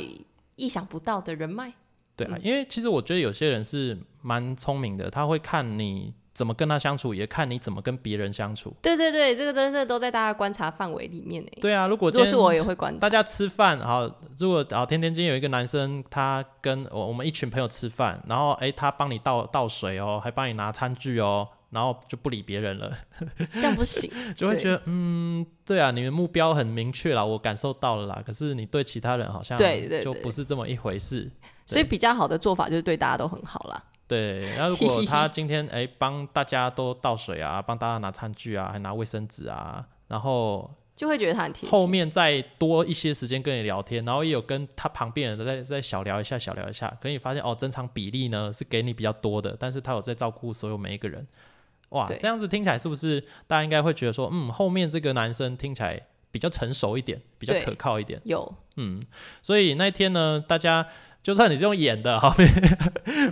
[0.56, 1.74] 意想不到的人脉。
[2.16, 6.14] 对啊，因为其实我觉得有些人是蛮聪明的，他会看你。
[6.34, 8.76] 怎么跟他相处，也看你怎么跟别人相处。
[8.82, 11.50] 对对对，这个真的都在大家观察范围里面呢。
[11.62, 13.00] 对啊，如果如果是我也会观察。
[13.00, 22.92] 大家吃饭，好，如果啊，天天今天有一个男生，他跟我我们一群朋友吃饭，然后哎，他帮你倒倒水哦，还帮你拿餐具哦，然后就不理别人了，
[23.54, 24.10] 这样不行。
[24.36, 28.24] 就会觉得嗯，对啊，你的目标很明确了，我感受到了啦。
[28.26, 31.30] 可是你对其他人好像对对就不是这么一回事。
[31.66, 33.82] 所以比较好的做法就是对大家都很好啦。
[34.14, 41.72] 对，那如果 他今天哎帮大家都倒水啊，帮大家拿餐具啊，还拿卫生纸啊，然后就会觉得他很贴心。
[41.72, 51.26] 后面再多一些时间跟你聊天，然后也有跟他旁边人在在小聊一下，小聊一下，可以发现哦，整场比例呢是给你比较多的，但是他有在照顾所有每一个人。
[51.90, 56.00] 哇，这样子听起来是不是大家应该会觉得说，嗯，后面这个男生听起来
[56.34, 58.20] 比较成熟一点，比较可靠一点？
[58.26, 59.02] 有，嗯，
[59.42, 60.86] 所以那一天呢，大家。
[61.24, 62.46] 就算你是用演的， 好没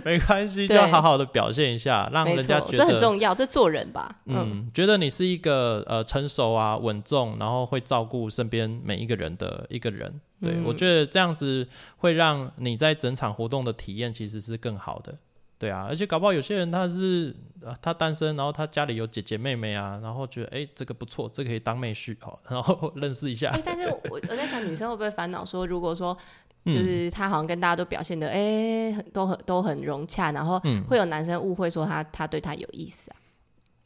[0.02, 4.16] 没关系，就要好好的表现一下，让人家觉得这很重要，这做人吧。
[4.24, 10.18] 嗯，觉得你是一个呃成熟啊、稳重，然后会照顾身边每一个人的一个人。
[10.40, 15.14] 对我觉得这样子会让你在整场活动的体验其实是更好的。
[15.62, 17.34] 对啊，而且搞不好有些人他是
[17.80, 23.50] 他单身，然后他家里有姐姐妹妹啊，然后觉得哎这个不错，这可以当妹婿哦，然后 认识一下。
[23.50, 26.16] 哎，但是我我在想，女生会不会烦恼说，如果说。
[26.64, 33.16] 就是他好像跟大家都表现的哎，都很都很融洽，然后会有男生误会说他他对他有意思啊。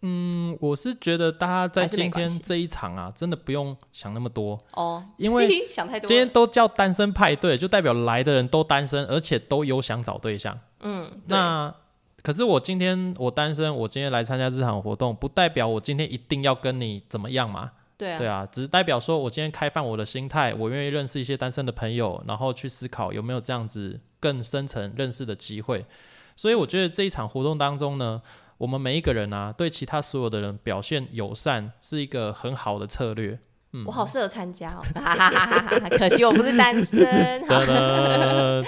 [0.08, 6.06] 嗯，我是觉得大家在今天这一场啊，真的不用想那么多哦，因为 想太多。
[6.06, 10.56] 今天都叫单身派对，就代表来的人都单身，而且都有想找对象。
[10.80, 11.74] 嗯，那
[12.22, 17.72] 可是我今天我单身，我今天来参加这场活动，不代表我今天一定要跟你怎么样嘛。
[17.98, 25.84] 对啊，对啊，只是代表说我今天开放我的心态，我愿意认识一些单身的朋友，然后去思考有没有这样子更深层认识的机会。
[26.36, 28.20] 所以我觉得这一场活动当中呢，
[28.58, 33.38] 我们每一个人啊，对其他所有的人表现友善，是一个很好的策略。
[33.84, 34.82] 我好适合参加哦，
[35.98, 37.04] 可惜我不是单身。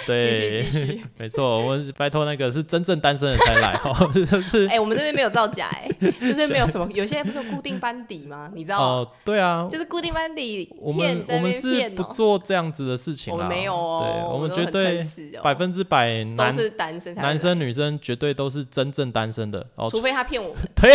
[0.07, 4.67] 对，继续继续，没错，我们拜托那个是真正单身的才来哦， 就是。
[4.69, 5.89] 哎，我们这边没有造假哎，
[6.21, 8.51] 就是没有什么， 有些不是固定班底吗？
[8.55, 15.01] 你知道哦，对啊，就是固定班底，我们我们是不做这样子的事情，我们没有哦，对，我们绝对
[15.43, 20.93] 百分之百都是单身，男生女生绝对都是真正单身的，哦，除非他骗我们，对，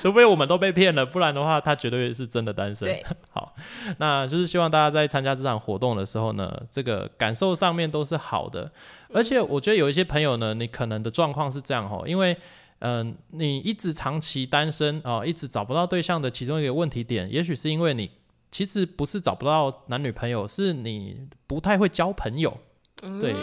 [0.00, 2.86] 除非我们都被骗了，不然的话他绝对是真的单身。
[2.86, 3.54] 对，好。
[3.98, 8.70] 那就是希望大家在参加这场活动的时候呢，这个感受上面都是好的。
[9.14, 12.36] 而且我觉得有一些朋友呢，你可能的状况是这样哦，因为
[12.78, 18.10] 嗯，你一直长期单身哦，一直找不到对象的其中一个问题点，也许是因为你
[18.50, 22.58] 其实不是找不到男女朋友，是你不太会交朋友。
[23.20, 23.34] 对。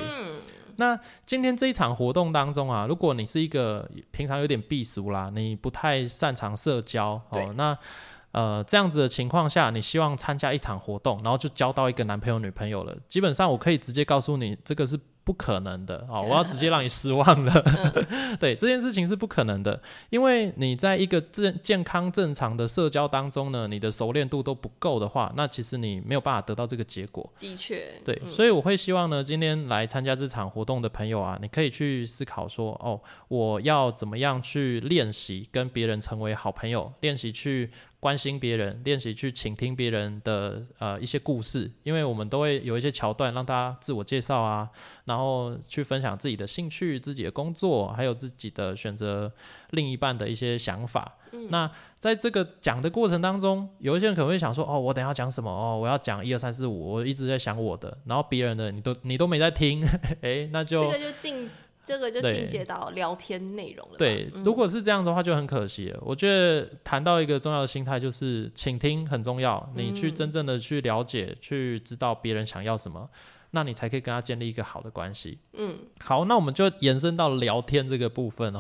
[0.77, 7.77] 那今天这一场活动当中啊，如果你是一个平常有点避俗啦，你不太擅长社交哦，那。
[8.31, 12.95] 呃，这样子的情况下，你希望参加一场活动，然后就交到一个男朋友、女朋友了。
[13.07, 16.21] 基本上，我可以直接告诉你，这个是不可能的啊！
[16.21, 17.63] 我要直接让你失望了。
[18.39, 27.27] 对，这件事情是不可能的，因为你在一个正健康正常的社交当中呢，你的熟练度都不够的话，那其实你没有办法得到这个结果。
[27.39, 37.71] 的确，对，所以我会希望呢，今天来参加这场活动的朋友啊，你可以去思考说，哦，我要怎么样去练习跟别人成为好朋友，练习去。
[37.99, 44.69] 关心别人，练习去倾听别人的呃一些故事，因为我们都会有一些桥段让大家自我介绍啊，
[45.05, 49.31] 然后去分享自己的兴趣、自己的工作，还有自己的选择
[49.71, 51.17] 另一半的一些想法。
[51.49, 55.51] 那在这个讲的过程当中，有一些人可能会想说：“哦，我等下讲什么？
[55.51, 59.85] 哦，我要讲一二三四五，我一直在想我的，然后别人的你都你都没在听，
[60.21, 61.49] 哎，那就这个就进。”
[61.83, 63.97] 这个就进阶到聊天内容了。
[63.97, 65.99] 对，如果是这样的话，就很可惜了。
[66.01, 69.71] 我觉得谈到一个重要的心态，就是倾听很重要。
[69.75, 73.09] 你去真正的去了解，去知道别人想要什么，
[73.51, 75.39] 那你才可以跟他建立一个好的关系。
[75.53, 78.59] 嗯，好，那我们就延伸到聊天这个部分哦。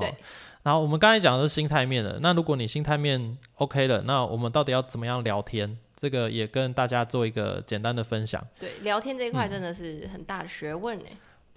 [0.63, 5.77] 然后我们刚才讲的是心态面的，那如果你心态面 OK 了，那我们到底要怎么样聊天？
[5.95, 8.45] 这个也跟大家做一个简单的分享。
[8.59, 11.05] 对，聊天这一块真的是很大的学问呢。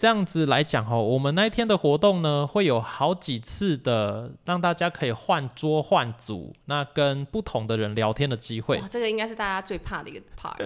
[0.03, 8.83] 这样子来讲哦，我们那一天的活动呢，会有好几次的让大家可以换桌换组，那跟不同的人聊天的机会。
[8.91, 10.57] 这个应该是大家最怕的一个 part，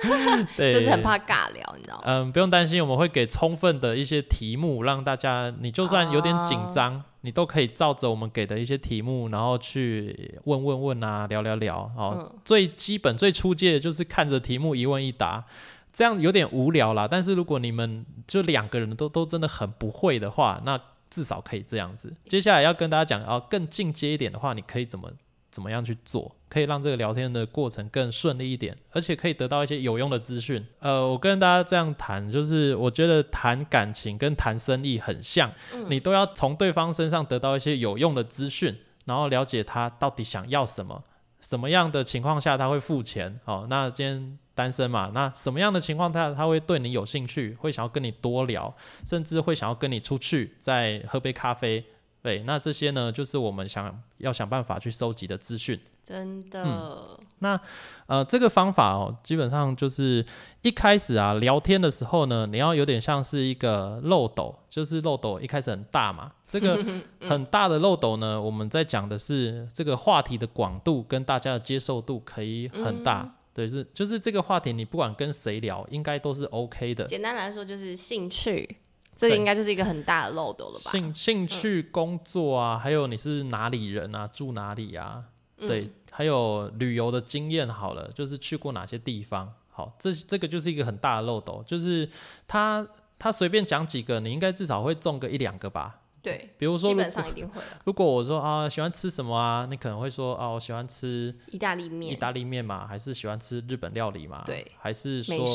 [0.56, 2.02] 对，就是很怕尬聊，你知道吗？
[2.06, 11.92] 嗯，不用担心，我们会给充分的一些题目，让大家你就算有点紧张，你都可以照着我们给的一些题目，然后去问问问啊，聊聊聊。
[11.94, 15.44] 哦，最基本最初阶就是看着题目一问一答。
[15.92, 22.14] 这样有点无聊啦，但是如果你们就两个人都都真的很不会的话，那至少可以这样子。
[22.28, 25.10] 接下来要跟大家讲，哦，更进阶一点的话，你可以怎么
[25.50, 30.64] 怎么样去做，可以让这个聊天的过程更顺利一点，而且可以得到一些有用的资讯。
[30.80, 35.50] 呃，我跟大家这样谈，就是我觉得谈感情跟谈生意很像，
[35.88, 41.02] 你都要从对方身上得到一些有用的资讯，然后了解他到底想要什么，
[41.40, 43.40] 什么样的情况下他会付钱。
[43.46, 44.38] 哦，那今天。
[44.58, 48.74] 单身嘛，那什么样的情况他他会对你有兴趣，会想要跟你多聊，
[49.06, 51.84] 甚至会想要跟你出去再喝杯咖啡，
[52.20, 55.78] 对，那这些呢，就是我们想要想办法去收集的资讯。
[56.02, 57.20] 真的。
[57.40, 57.60] 那
[58.06, 60.24] 呃，这个方法哦，基本上就是
[60.62, 66.82] 一开始啊聊天的时候呢，你要有点像是一个漏斗，就是漏斗一开始很大嘛， 这个
[67.20, 73.34] 很大的漏斗呢，我们在讲的是这个话题的广度跟大家的接受度可以很大。
[73.58, 77.04] 对，是就是这个话题，你不管跟谁聊，应该都是 OK 的。
[77.06, 78.76] 简单来说，就是兴趣，
[79.16, 80.92] 这个应该就是一个很大的漏斗了吧？
[80.92, 85.24] 兴兴趣、工作啊，还有你是哪里人啊，住哪里啊？
[85.66, 89.52] 对，还有旅游的经验，好了，就是去过哪些地方？
[89.72, 92.08] 好，这这个就是一个很大的漏斗，就是
[92.46, 92.86] 他
[93.18, 96.02] 他随便讲几个，你应该至少会中个一两个吧？
[96.28, 99.66] 对，比如说，基本上一定会 如果我说啊，喜欢吃什么啊？
[99.70, 104.42] 你可能会说啊，我喜欢吃意大利面，意大利面嘛，还是喜欢吃日本料理嘛？
[104.44, 105.46] 对，还是说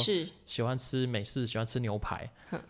[0.46, 2.30] 喜欢吃美式，喜欢吃牛排？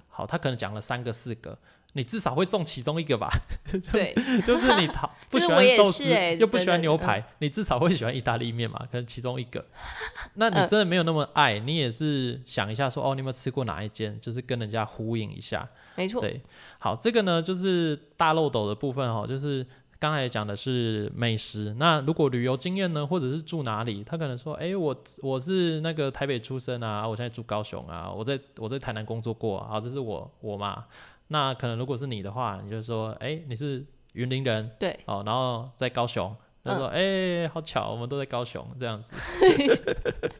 [0.10, 1.58] 好，他可能讲了三个四个。
[1.96, 3.30] 你至少会中其中一个吧？
[3.94, 4.16] 对，
[4.48, 6.04] 就是你讨不喜欢寿司，
[6.38, 8.80] 又不喜欢牛排，你至少会喜欢意大利面嘛？
[8.92, 9.63] 可能其中一个。
[10.34, 14.20] 那你真的没有那么爱，你也是想一下说，哦，你有没有吃过哪一间？
[14.20, 15.70] 就是跟人家呼应一下。
[15.96, 16.22] 没错。
[16.22, 16.42] 对，
[16.80, 19.66] 好，这个呢就是大漏斗的部分哈，就是
[20.00, 21.76] 刚才讲的是美食。
[21.80, 30.86] 那如果旅游经验呢，或者是住哪里，他可能说，哎，我我是那个台北出生啊，我现在住高雄啊，我在我在台南工作过啊，这是我我嘛。
[31.30, 39.12] 那可能如果是你的话，你就说，哎，你是云林人，对，哦，然后在高雄，他说，哎，好巧，我们都在高雄，这样子，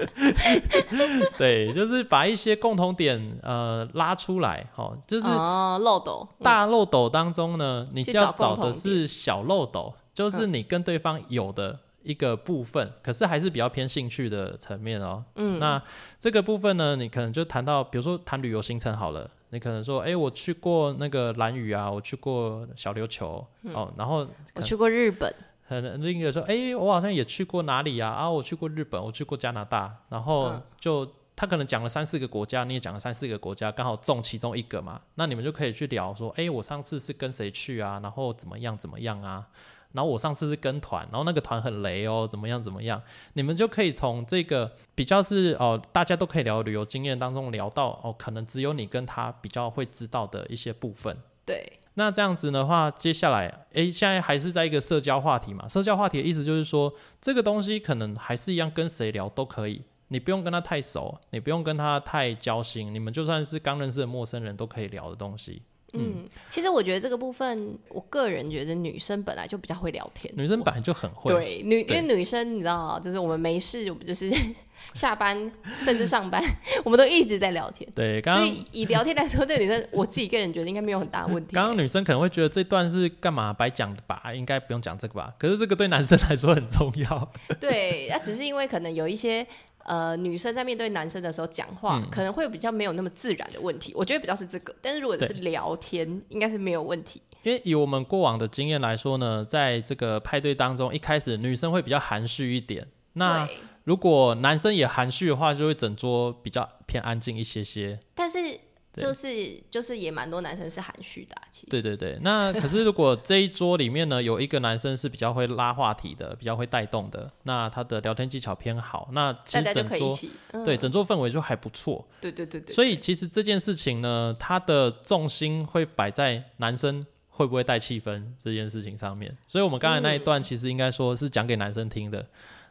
[1.38, 15.81] 对，就是把一些共同点呃拉出来，哦，就是漏斗，大漏斗当中呢，你就要找的是小漏斗，就是你跟对方有的一个部分，可是还是比较偏兴趣的层面哦，嗯，那
[16.19, 19.29] 这个部分呢，你可能就谈到，比如说谈旅游行程好了。
[19.49, 25.31] 你可能说，哎，我去过那个蓝屿啊，我去过小琉球，哦，然后我去过日本。
[25.67, 28.10] 可能另一个说，哎，我好像也去过哪里呀？
[28.10, 29.95] 啊，我去过日本，我去过加拿大。
[30.10, 35.02] 然后就他可能讲了三四个国家，你也讲了三四个国家，刚好中其中一个嘛。
[35.15, 37.99] 那你们就可以去聊说，哎，我上次是跟谁去啊？
[38.04, 39.47] 然后怎么样怎么样啊？
[39.93, 42.99] 然后我上次是跟团，然后那个团很雷哦，怎么样怎么样？
[43.34, 51.16] 你们就可以从这个比较是哦，大家都可以聊旅游经验当中聊到哦，可能只有你跟他比较会知道的一些部分。
[51.45, 55.68] 对，那这样子的话，接下来诶，现在还是在一个社交话题嘛？
[55.68, 59.84] 社交话题的意思就是说，这个东西可能还是一样，跟谁聊都可以。
[60.08, 65.62] 你不用跟他太熟，你不用跟他太交心，你们就算是刚认识的陌生人都可以聊的东西。
[65.94, 71.32] 嗯，其实我觉得这个部分，我个人觉得女生本来就比较会聊天，女生本来就很会。
[71.34, 74.32] 对，女因为女生你知道，就是我们没事，我们就是
[74.94, 76.44] 下班 甚至上班，
[76.84, 77.88] 我们都一直在聊天。
[77.96, 81.54] 对，刚刚以聊天来说，对女生，我自己个人觉得应该没有很大问题。
[81.56, 85.34] 刚刚女生可能会觉得这段是干嘛白讲的吧，应该不用讲这个吧？
[85.38, 87.32] 可是这个对男生来说很重要。
[87.60, 89.46] 对，那只是因为可能有一些。
[89.84, 93.93] 呃，女生在面对男生的时候讲话，可能会比较没有那么自然的问题。
[93.95, 97.21] 我觉得比较是这个，但是如果是聊天，应该是没有问题。
[97.43, 102.88] 因为以我们过往的经验来说呢，在这个派对当中，一开始女生会比较含蓄一点。
[103.13, 103.47] 那
[103.84, 107.99] 如果男生也含蓄的话，就会整桌比较偏安静一些些。
[108.15, 108.59] 但是。
[108.96, 111.68] 就是就是也蛮多男生是含蓄的，其实。
[111.68, 120.18] 对对对，那 可是如果这一桌里面呢，有一个男生是比较会拉话题的，比较会带动的，那他的聊天技巧偏好，那其实整桌
[120.64, 122.08] 对整桌氛围就还不错。
[122.22, 122.76] 对对对对。
[122.76, 129.36] 所以其实这件事情呢，他的重心会摆在男生会不会带气氛这件事情上面。
[129.48, 132.24] 所以我们刚才那一段其实应该说是讲给男生听的。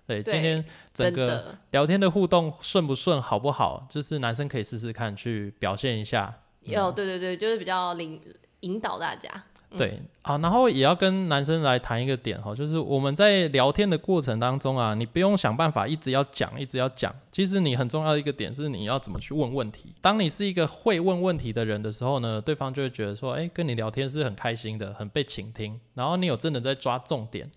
[0.07, 3.86] 对，今天整个聊天的互动顺不顺，好不好？
[3.88, 6.32] 就是男生可以试试看，去表现一下。
[6.62, 8.20] 有，对对对，就是比较领
[8.61, 9.30] 引导大家。
[9.74, 17.14] 对，啊，然后也要跟男生来谈一个点哈，就是我们在聊天的过程当中啊，你不用想办法一直要讲，一直要讲。
[17.30, 19.94] 其实你很重要的一个点是，你要怎么去问问题。
[20.03, 27.50] 当你是一个会问问题的人的时候呢，对方就会觉得说，哎，跟你聊天是很开心的，很被倾听，然后你有真的在抓重点。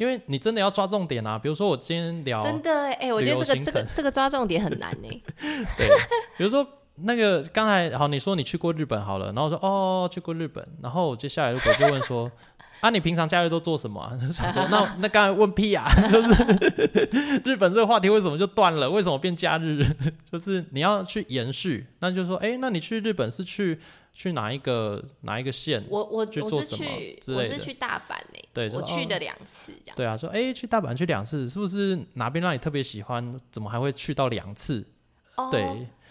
[0.00, 5.08] 因为你真的要抓重点啊，比如说我今天聊真的哎，我觉得这个这个这个抓重点很难呢。
[5.76, 5.86] 对，
[6.38, 6.66] 比如说
[7.02, 12.32] 那个刚才好，你说你去过日本好了，然后说哦去过日本，然后接下来如果就问说
[12.80, 14.00] 啊你平常假日都做什么？
[14.00, 14.16] 啊？
[14.18, 18.88] 就 想说那那刚才问屁啊，就是日本这个话题为什么就断了？
[18.88, 19.86] 为什么变假日？
[20.32, 23.78] 就是你要去延续，那就说哎，那你去日本是去？
[24.20, 25.82] 去哪一个哪一个县？
[25.88, 28.48] 我我我是去我是去大阪呢。
[28.52, 29.96] 对，我去了两次这样。
[29.96, 33.34] 对啊，说哎，去大阪去两次，是不是哪边让你特别喜欢？
[33.50, 34.86] 怎么还会去到两次？
[35.36, 35.64] 哦对，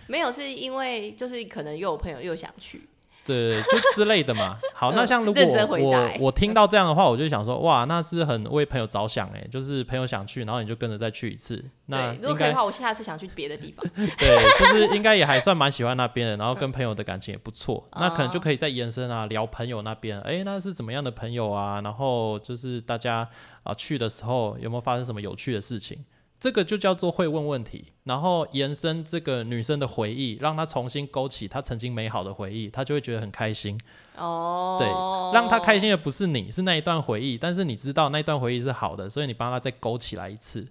[0.07, 2.81] 没有，是因为就是可能又有朋友又想去。
[3.29, 4.57] 对，就之类的嘛。
[4.73, 11.63] 好，那像如果我我听到这样的话，我就想说，哇，那是很为朋友着想哎，就是朋友想去，然后你就跟着再去一次。
[11.85, 13.85] 那如果可以的话，我下次想去别的地方。
[13.95, 21.81] 对，就是应该也还算蛮喜欢那边的，然后跟朋友的感情也不错，那可能就可以再延伸啊，聊朋友那边，哎，那是怎么样的朋友啊？
[21.83, 23.27] 然后就是大家
[23.63, 26.03] 啊去的时候有没有发生什么有趣的事情？
[26.39, 33.77] 这个就叫做会问问题，然后延伸这个女生的回忆，让她重新勾起她曾经美好的回忆，她就会觉得很开心。
[34.15, 34.87] 哦，对，
[35.33, 40.65] 让她开心的不是你，是那一段回忆，但是你知道那一段回忆是好的，所以你帮她再勾起来一次。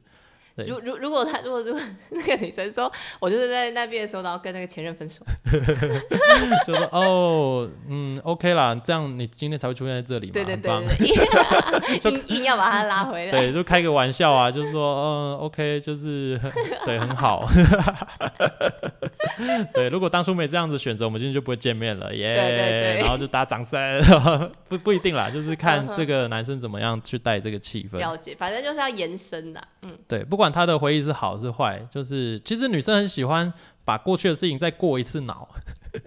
[0.66, 2.90] 如 如如果他如果如果那个女生说，
[3.20, 5.24] 我就是在那边的时候，然后跟那个前任分手，
[6.66, 10.70] 就 说哦，嗯，OK 啦，这样你今天才会出现在这里嘛，对对对，
[12.10, 16.38] 硬硬要把他拉回来，对，就开个玩笑啊，就是说，嗯，OK，就是
[16.84, 17.48] 对，很好，
[19.72, 23.78] 对，如果当初没这样子选择，我们今天就不会见面了，耶，对对对，然后就打掌声，
[24.68, 30.47] 不不一定啦，就是看这个男生怎么样去带这个气氛，了解，反正就是要延伸啦，嗯，对，不管。
[30.50, 33.52] 他的回忆是好是坏，就是其实女生很喜欢
[33.84, 35.48] 把过去的事情再过一次脑。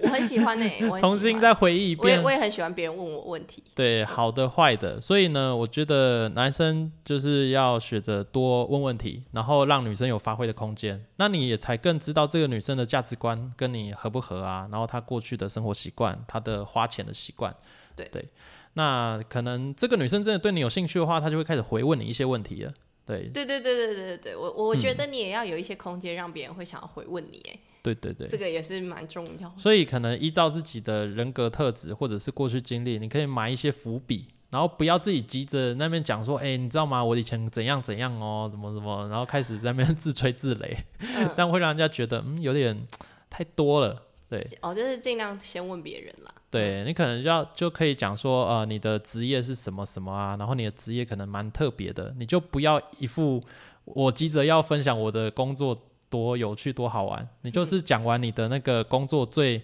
[0.04, 0.70] 我很喜欢呢，
[1.00, 2.22] 重新再回忆一遍。
[2.22, 3.64] 我也很喜欢别人问我问题。
[3.76, 11.04] 对，好的坏的，所以呢，我觉得男生就是要学着多问问题，然后让女生有发挥的空间。
[11.18, 17.54] 那你也才更知道这个女生的价值观跟你合不合啊，然后她过去的生活习惯，她的花钱的习惯。
[17.96, 18.30] 对对，
[18.74, 22.72] 那可能这个女生真的对你有兴趣的话，她就会开始回问你一些问题了。
[23.20, 29.54] 对对对对对对对我我觉得你也要有一些空间，让别人会想要回问你，哎，对对对，这个也是蛮重要。
[29.58, 37.04] 所以可能依照自己的人格特质或者是过去经历，你可以埋一些伏笔，然后不要自己急着那边讲说，哎，你知道吗？
[37.04, 40.78] 我以前怎样怎样哦，怎么怎么，然后开始在那边自吹自擂，
[41.34, 42.88] 这样会让人家觉得嗯有点
[43.30, 44.08] 太多了。
[44.30, 46.34] 对，哦，就是尽量先问别人啦。
[46.52, 50.36] 对你可能要就可以讲说，呃，你的职业是什么什么啊？
[50.38, 53.42] 然后你的职业可能蛮特别的，你就不要一副
[53.86, 57.26] 我急着要分享我的工作多有趣多好玩。
[57.44, 59.64] 你就是讲完你的那个工作最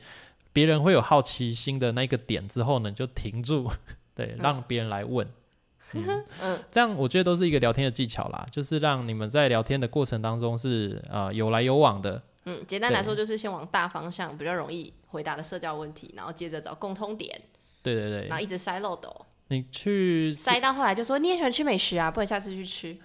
[0.53, 3.69] 别人会有好奇心的那个点之后呢，就停住，
[4.15, 5.27] 对，让别人来问。
[5.93, 12.23] 嗯嗯，这样我觉得都是一个聊天的技巧啦，就是让你们在聊天的过程当中是呃有来有往的。
[12.49, 17.41] 嗯，简单来说就是先往大方向比较容易回答的社交问题，然后接着找共通点。
[17.83, 19.13] 对对对，然后一直塞漏斗。
[19.49, 22.97] 你去塞到后来就说你也喜欢吃美食啊，不然下次去吃。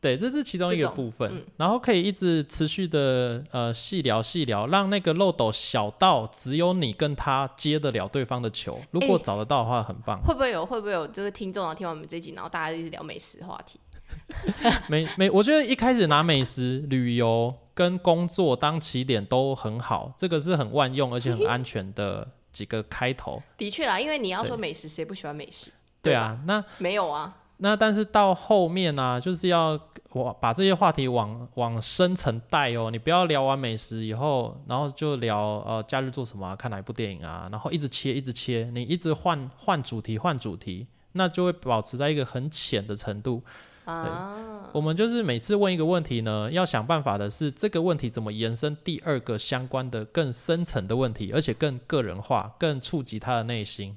[0.00, 1.44] 对，这是其中一个部分。
[1.56, 8.80] 然后可以一直持续的呃细聊细聊，让那个漏斗小到只有你跟他接得了对方的球。
[8.92, 10.20] 如果找得到的话，很棒。
[10.22, 11.74] 会不会有会不会有就是听众啊？
[11.74, 13.80] 听完我们这集，然后大家一直聊美食话题。
[14.88, 23.42] 美美，我觉得一开始拿美食、旅游跟工作当起点都很好，这个是很万用而且很安全的几个开头。
[23.56, 25.70] 的确啊，因为你要说美食，谁不喜欢美食？
[26.02, 27.36] 对啊，那没有啊。
[27.58, 29.78] 那但是到后面呢，就是要
[30.10, 32.90] 我把这些话题往往深层带哦。
[32.90, 43.40] 你不要聊完美食以后，然后就聊呃假日做什么，看哪一部电影啊，然后一直切一直切，你一直换换主题换主题，那就会保持在一个很浅的程度。
[43.84, 53.94] 啊，我们就是每次问一个问题呢，要想办法的是这个问题怎么延伸第二个相关的更深层的问题，而且更个人化，更触及他的内心。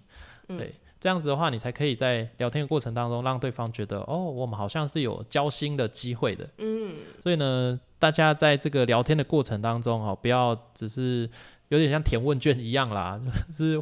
[0.47, 6.49] 对，这样子的话，你才可以在聊天的过程当中让对方觉得，哦，我们好像是有交心的机会的。
[6.57, 6.91] 嗯，
[7.23, 11.29] 所以呢，大家在这个聊天的过程当中，哦，不要只是
[11.69, 13.19] 有点像填问卷一样啦，
[13.51, 13.79] 是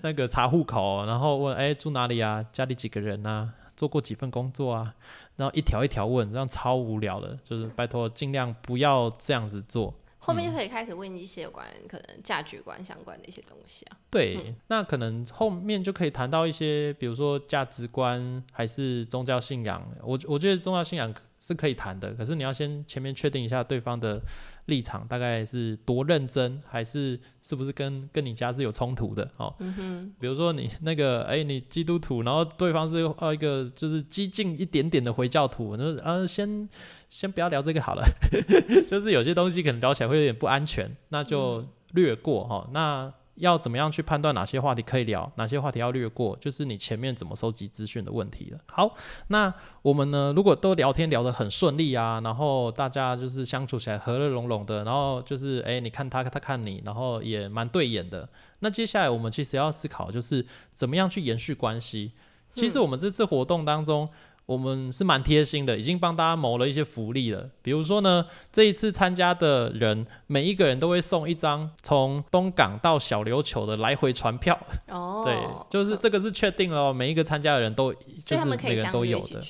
[0.00, 2.42] 那个查户口，然后问，哎，住哪里啊？
[2.52, 3.52] 家里几个人啊？
[3.76, 4.94] 做过几份工作啊？
[5.36, 7.38] 然后一条一条问，这样超无聊的。
[7.44, 9.94] 就是拜托，尽量不要这样子做。
[10.18, 13.96] 后面就可以开始问一些有关可能价值观相关的一些东西啊。
[14.10, 19.86] 对，那可能后面就可以谈到一些，比如说价值观还是宗教信仰。
[20.02, 24.20] 我我觉得宗教信仰是可以谈的，可是你要先前面确定一下对方的。
[24.66, 29.52] 立场大概是多认真，还是是不是跟跟你家是有冲突的哦？
[29.58, 36.68] 嗯，比如说你那个哎，你基督徒，然后对方是呃一个就是激进一点点的回教徒，那呃先
[37.08, 38.04] 先不要聊这个好了，
[38.86, 41.64] 就是有些东西可能聊起来会有点不安全，那就
[41.94, 42.68] 略过哈。
[42.72, 43.12] 那。
[43.36, 48.58] 要怎么样去判断哪些话题可以聊，哪些话题要略过，就是你前面怎么收集资讯的问题了。
[48.66, 48.94] 好，
[49.28, 58.28] 那我们呢，如果都聊天聊得很顺利啊，然后大家就是相处起来和乐融融的，然后就是哎，你看他，他看你，然后也蛮对眼的。
[58.60, 62.12] 那接下来我们其实要思考，就是怎么样去延续关系。
[62.54, 64.08] 其实我们这次活动当中。
[64.46, 67.50] 我们是蛮贴心的，已经帮大家谋了一些福利了。
[67.62, 74.56] 比如说呢，这一次参加的人，每一个人都会送一张从东港到小琉球的来回船票。
[74.86, 75.36] 哦，对，
[75.68, 79.42] 就是这个是确定了，每一个参加的人都就是每个人都有的。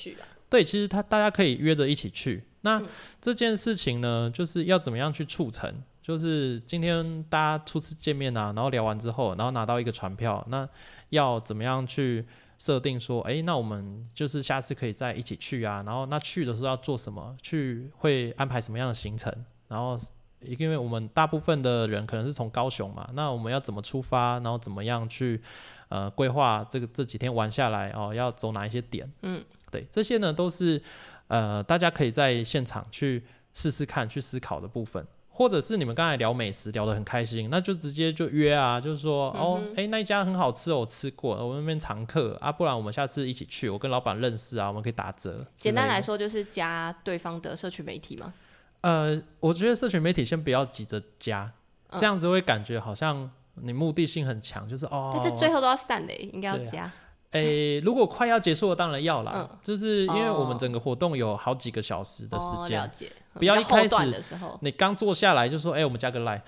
[0.49, 2.43] 对，其实他大家可以约着一起去。
[2.63, 2.83] 那
[3.21, 5.71] 这件事情呢，就是要怎么样去促成？
[6.01, 10.67] 就是今天大家初次见面啊，然后聊完之后，然后拿到一个船票，那
[11.11, 12.25] 要怎么样去？
[12.59, 15.83] 设定说，哎，那我们就是下次可以再一起去啊。
[15.85, 17.37] 然后那去的时候要做什么？
[17.43, 19.33] 去会安排什么样的行程？
[19.69, 19.97] 然后
[20.41, 24.35] 因为我们大部分的人可能是从高雄嘛，那我们要怎么出发？
[24.41, 25.41] 然后怎么样去
[25.89, 28.15] 呃规划这个这几天玩下来哦？
[28.15, 29.11] 要走哪一些点？
[29.23, 30.81] 嗯，对，这些呢都是
[31.29, 35.07] 呃大家可以在现场去试试看、去思考的部分。
[35.37, 45.47] 或者是你们刚才聊美食聊得很开心，那就直接就约啊，就是说哦，哎那一家很好吃哦，我吃过，我那边常客啊，不然我们下次一起去，我跟老板认识啊，我们可以打折。
[45.55, 48.33] 简单来说就是加对方的社群媒体吗？
[48.81, 51.53] 呃，我觉得社群媒体先不要急着加，
[51.99, 56.91] 这样子会感觉好像你目的性很强，就是哦，但是最后都要散的，应该要加。
[57.45, 59.59] 诶，如果快要结束了，当然要了。
[59.63, 62.91] 就是因为我们整个活动有好几个小时的时间，
[63.35, 66.41] 不要一开始的时候你刚坐下来就说：“哎，我们加个 line，。”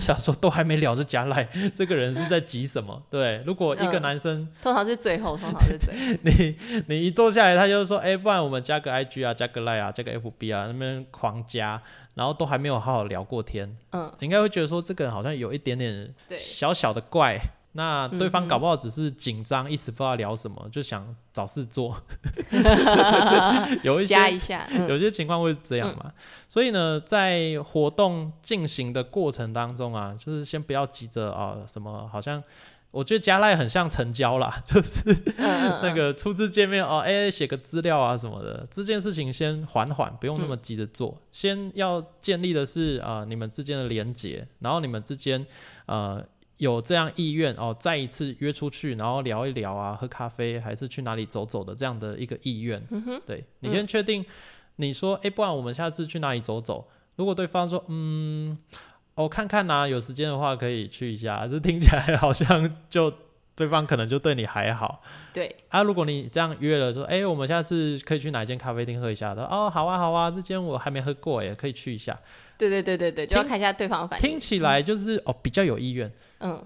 [0.00, 3.02] 想说都还没聊就加 line，，这个人是在急什么？
[3.10, 5.94] 对，如果一个男生通常是最后，通常是最
[6.24, 6.56] 你
[6.88, 11.80] 你一坐下来，他就说：“哎，不然我们加个 IG 啊，加个 line 啊，加个 FB 啊，那边狂加，
[12.14, 17.38] 然后都还没有好好聊过天。”嗯，应该会觉得说这个人好像有一点点小小的怪。
[17.72, 21.96] 那对方搞不好只是紧张，一时不知道聊什么，就想找事做。
[23.84, 24.16] 有一些，
[24.88, 26.12] 有些情况会这样嘛。
[26.48, 32.42] 所以呢，在活动进行的过程当中啊，就是先不要急着啊，什么好像
[32.90, 41.16] 我觉得加赖很像成交啦， 就是那个初次见面哦，哎，写个资料啊什么的，这件事情先缓缓，不用那么急着做。
[41.30, 45.46] 先要建立的是啊，你们之间的连结，然后你们之间
[45.86, 46.26] 呃。
[46.60, 52.80] 有这样意愿哦，再一次约出去，然后聊一聊啊，喝咖啡还是去哪里走走的这样的一个意愿。
[53.26, 54.22] 对你先确定，
[54.76, 56.86] 你说哎，不然我们下次去哪里走走？
[57.16, 58.58] 如果对方说嗯，
[59.14, 63.10] 我看看呐，有时间的话可以去一下，这听起来好像就
[63.54, 65.02] 对方可能就对你还好。
[65.32, 69.44] 对啊，如果你这样约了说，哎，我们下次可以去哪间咖啡厅喝一下的？
[69.46, 72.18] 哦，好啊，好啊，这间我还没喝过，也可以去一下。
[72.68, 74.28] 对对对对对，就要看一下对方反应。
[74.28, 76.12] 听起来就是哦，比较有意愿。
[76.40, 76.62] 嗯，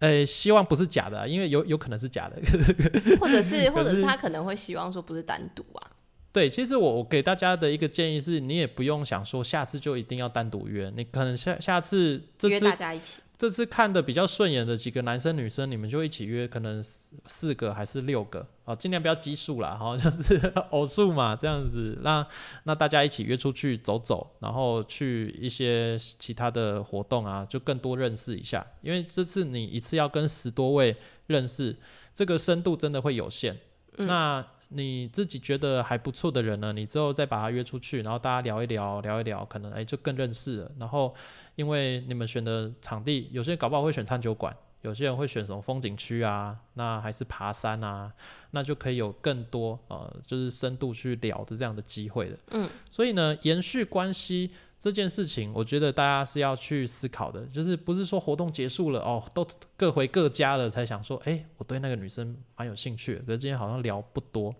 [0.00, 2.36] 呃，希望不是假的，因为有有可能是假的。
[3.20, 5.90] 或者是，或者是他可能会希望说不是单独啊。
[6.32, 13.20] 对，其实我我给大家的一个建议是，你也不用想说下次就一定要单独约，你可能下下次这次大家一起。
[13.40, 18.46] 这次看的比较顺眼的几个男生女生，你们就一起约，可能四四个还是六个。
[18.66, 20.36] 啊，尽量不要奇数啦，哈， 就是
[20.68, 22.26] 偶数嘛，这样子，那
[22.64, 30.94] 那大家一起约出去走走，然后去一些其他的活动啊，就更多认识一下，因为这次你一次要跟十多位
[31.26, 31.74] 认识，
[32.12, 33.56] 这个深度真的会有限，
[33.96, 34.46] 那。
[34.72, 40.72] 你自己觉得还不错的人呢，你之后再把他约出去，然后大家聊一聊，聊一聊，可能哎就更认识了。
[40.78, 41.14] 然后
[41.56, 48.12] 因为你们选的场地，有些人搞不好会选餐酒馆，有些人会选什么风景区啊，那还是爬山啊，
[48.52, 52.38] 那就可以有更多呃，就是深度去聊的这样的机会的。
[52.52, 54.50] 嗯，所以呢，延续关系。
[54.80, 64.54] 这件事情，我觉得大家是要去思考的，就是不是说活动结束了哦，都各回各家了才想说，哎，我对那个女生蛮有兴趣，可是今天好像聊不多，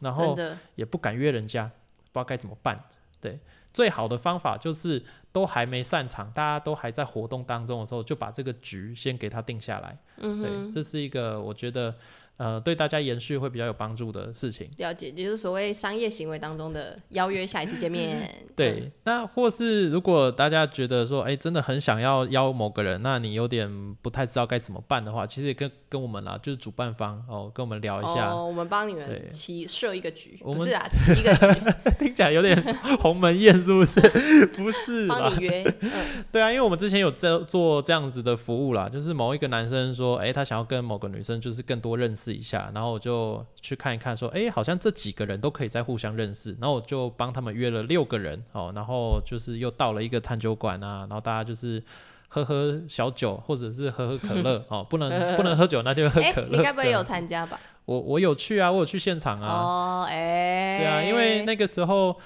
[0.00, 0.36] 然后
[0.74, 2.76] 也不敢约人家，不知道该怎么办。
[3.20, 3.38] 对，
[3.72, 5.00] 最好的方法就是
[5.36, 9.98] 都还没散场，大家都还在活动当中的时候，就把这个局先给他定下来。
[10.16, 11.94] 嗯，对，这是一个我觉得。
[12.38, 14.68] 呃，对大家延续会比较有帮助的事情。
[14.76, 18.30] 了解，就是所谓商业行为当中的邀约下一次见面。
[18.54, 23.66] 对，那或是如果大家觉得说，哎，真的很想要邀某个人，那你有点
[24.02, 28.28] 不太知道该怎么办的话，其实也跟跟我们啦，就是主办方哦，跟我们聊一下。
[28.28, 31.60] 哦，我们帮你们起设一个局，不是啊，起一个局，
[31.98, 32.54] 听起来有点
[33.00, 33.98] 鸿门宴，是不是？
[34.54, 35.06] 不是，
[36.30, 42.26] 对啊，因为我们之前有做做这样子的服务啦，就是某一个男生说，哎，他想要跟某个女生就是更多认识。
[42.36, 51.82] 一下，然后我就去看一看，说，哎，好像这几个人都可以再互相认识，然后我就帮他们约了六个人，哦，然后就是又到了一个餐酒馆啊，然后大家就是
[52.28, 56.58] 喝喝小酒，或者是喝喝可乐， 哦，不能 不能喝酒，那就喝可乐。
[56.58, 57.58] 你该不会有参加吧？
[57.86, 59.48] 我我有去啊，我有去现场啊。
[59.48, 62.16] 哦，哎，对啊，因为那个时候。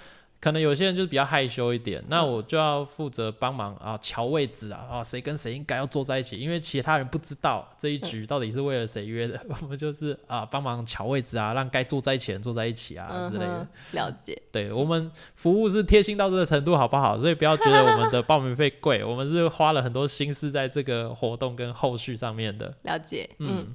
[0.41, 13.69] 可能有些人就是比较害羞一点，那我就要负责帮忙啊，瞧位置啊，啊，谁跟谁应该要坐在一起，因为其他人不知道这一局到底是为了谁约的， 我们就是啊，帮忙瞧位置啊，让该坐在一起的人坐在一起啊之类的。
[13.93, 14.41] 了解。
[14.51, 17.19] 对我们服务是贴心到这个程度，好不好？
[17.21, 22.75] 所以不要觉得我们的报名费贵，我们是花了很多心思在这个活动跟后续上面的。
[22.85, 23.29] 了解。
[23.41, 23.75] 嗯。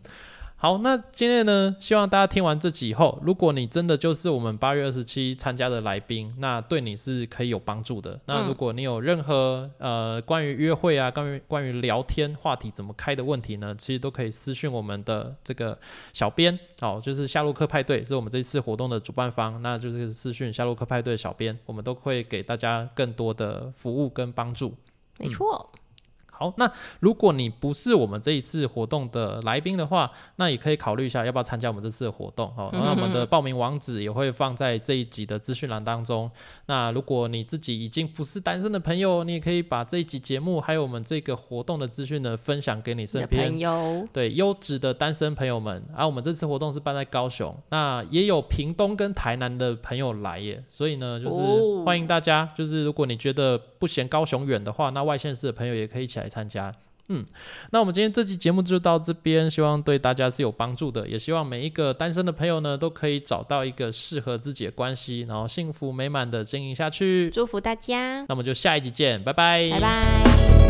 [0.66, 8.20] 好，那今天呢，希望大家听完这集以后，如果你真的就是我们八月二十七参加的来宾，那对你是可以有帮助的。
[8.26, 15.78] 那如果你有任何呃关于约会啊，关于关于聊天话题怎么开的问题呢，其实都可以私讯我们的这个
[16.14, 24.74] 小编，哦，就是夏洛克派对是我们这次活动的主办方，那就是私讯夏洛克派对小编，我们都会给大家更多的服务跟帮助。
[25.20, 25.70] 没错。
[26.38, 26.70] 好，那
[27.00, 32.54] 如果你不是我们这一次活动的来宾的话，那也可以考虑一下要不要参加我们这次的活动。
[32.56, 36.30] 好，那我们的报名网址也会放在这一集的资讯栏当中。
[36.66, 45.84] 那如果你自己已经不是单身的朋友，你也可以把这一集节目还有我们这个活动的资讯呢分享给你身边朋友，对优质的单身朋友们。
[45.96, 52.50] 啊，我们这次活动是办在高雄，那也有屏东跟台南的朋友来耶，所以呢，就是欢迎大家。
[52.56, 56.36] 就是如果你觉得不嫌高雄远的话，那外县市的朋友也可以一起来。
[56.36, 56.70] 参加，
[57.08, 57.24] 嗯，
[57.72, 67.30] 那我们今天这期节目就到这边，希望对大家是有帮助的，也希望每一个单身的朋友呢，都可以找到一个适合自己的关系，然后幸福美满的经营下去。
[67.30, 70.65] 祝福大家，那我们就下一集见，拜拜，拜拜。